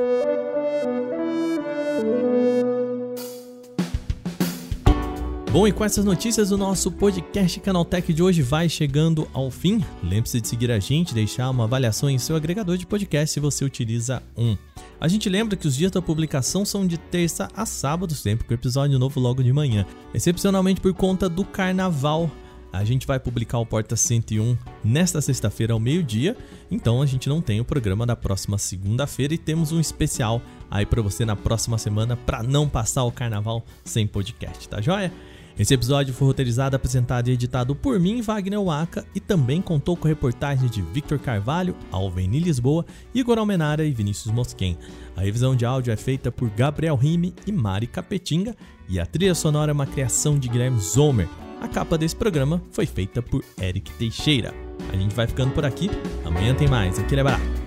Bom, 5.52 5.67
e 5.67 5.72
com 5.72 5.84
essas 5.84 6.06
notícias, 6.06 6.52
o 6.52 6.58
nosso 6.58 6.91
podcast 6.91 7.60
Canaltech 7.60 8.13
de 8.13 8.22
hoje 8.22 8.41
vai 8.41 8.70
chegando 8.70 9.28
ao 9.34 9.50
fim. 9.50 9.84
Lembre-se 10.04 10.39
de 10.39 10.48
seguir 10.48 10.70
a 10.72 10.80
gente, 10.80 11.13
deixar 11.13 11.50
uma 11.50 11.63
avaliação 11.63 12.10
em 12.10 12.20
seu 12.20 12.36
agregador 12.36 12.78
de 12.78 12.86
podcast 12.86 13.34
se 13.34 13.39
você 13.39 13.65
utiliza 13.65 14.22
um. 14.38 14.56
A 15.00 15.08
gente 15.08 15.30
lembra 15.30 15.56
que 15.56 15.68
os 15.68 15.76
dias 15.76 15.92
da 15.92 16.02
publicação 16.02 16.66
são 16.66 16.88
de 16.88 16.98
terça 16.98 17.48
a 17.56 17.66
sábado, 17.66 18.16
sempre 18.16 18.48
com 18.48 18.54
episódio 18.54 18.98
novo 18.98 19.20
logo 19.20 19.44
de 19.44 19.54
manhã. 19.54 19.86
Excepcionalmente 20.12 20.82
por 20.82 20.94
conta 20.94 21.30
do 21.30 21.46
carnaval, 21.46 22.32
a 22.74 22.84
gente 22.84 23.06
vai 23.06 23.20
publicar 23.20 23.60
o 23.60 23.66
Porta 23.66 23.96
101 23.96 24.58
nesta 24.84 25.22
sexta-feira 25.22 25.74
ao 25.74 25.80
meio-dia, 25.80 26.36
então 26.70 27.02
a 27.02 27.06
gente 27.06 27.30
não 27.30 27.42
tem 27.42 27.62
o 27.62 27.66
programa 27.66 28.06
da 28.08 28.16
próxima 28.16 28.58
segunda-feira 28.58 29.36
e 29.36 29.38
temos 29.38 29.72
um 29.72 29.80
especial 29.80 30.42
aí 30.70 30.86
para 30.86 31.02
você 31.02 31.26
na 31.26 31.36
próxima 31.36 31.78
semana 31.78 32.18
para 32.18 32.42
não 32.42 32.68
passar 32.68 33.04
o 33.04 33.12
carnaval 33.12 33.64
sem 33.86 34.08
podcast, 34.08 34.68
tá 34.68 34.82
joia? 34.82 35.14
Esse 35.60 35.74
episódio 35.74 36.13
foi 36.13 36.28
roteirizado, 36.28 36.76
apresentado 36.76 37.30
e 37.30 37.32
editado 37.32 37.76
por 37.76 38.00
mim, 38.00 38.22
Wagner 38.22 38.62
Waka, 38.62 39.04
e 39.15 39.20
também 39.20 39.60
contou 39.60 39.98
com 39.98 40.08
reportagens 40.08 40.70
de 40.70 40.84
Victor 40.84 41.17
Carvalho, 41.17 41.76
Alveni 41.91 42.39
Lisboa, 42.39 42.86
Igor 43.13 43.39
Almenara 43.39 43.84
e 43.84 43.91
Vinícius 43.91 44.32
Mosquen. 44.32 44.78
A 45.15 45.22
revisão 45.22 45.56
de 45.56 45.65
áudio 45.65 45.91
é 45.91 45.98
feita 45.98 46.32
por 46.32 46.48
Gabriel 46.52 46.96
Rime 46.96 47.34
e 47.48 47.52
Mari 47.52 47.88
Capetinga, 47.88 48.56
e 48.88 49.00
a 49.00 49.06
trilha 49.06 49.34
sonora 49.34 49.72
é 49.72 49.74
uma 49.74 49.88
criação 49.88 50.38
de 50.38 50.48
Guilherme 50.48 50.80
Zomer. 50.80 51.28
A 51.60 51.67
capa 51.67 51.98
desse 51.98 52.15
programa 52.15 52.62
foi 52.72 52.86
feita 52.86 53.20
por 53.20 53.43
Eric 53.60 53.91
Teixeira. 53.93 54.54
A 54.93 54.96
gente 54.96 55.15
vai 55.15 55.26
ficando 55.26 55.54
por 55.54 55.65
aqui, 55.65 55.89
amanhã 56.24 56.54
tem 56.54 56.67
mais. 56.67 57.00
Aquele 57.00 57.22
abraço. 57.22 57.67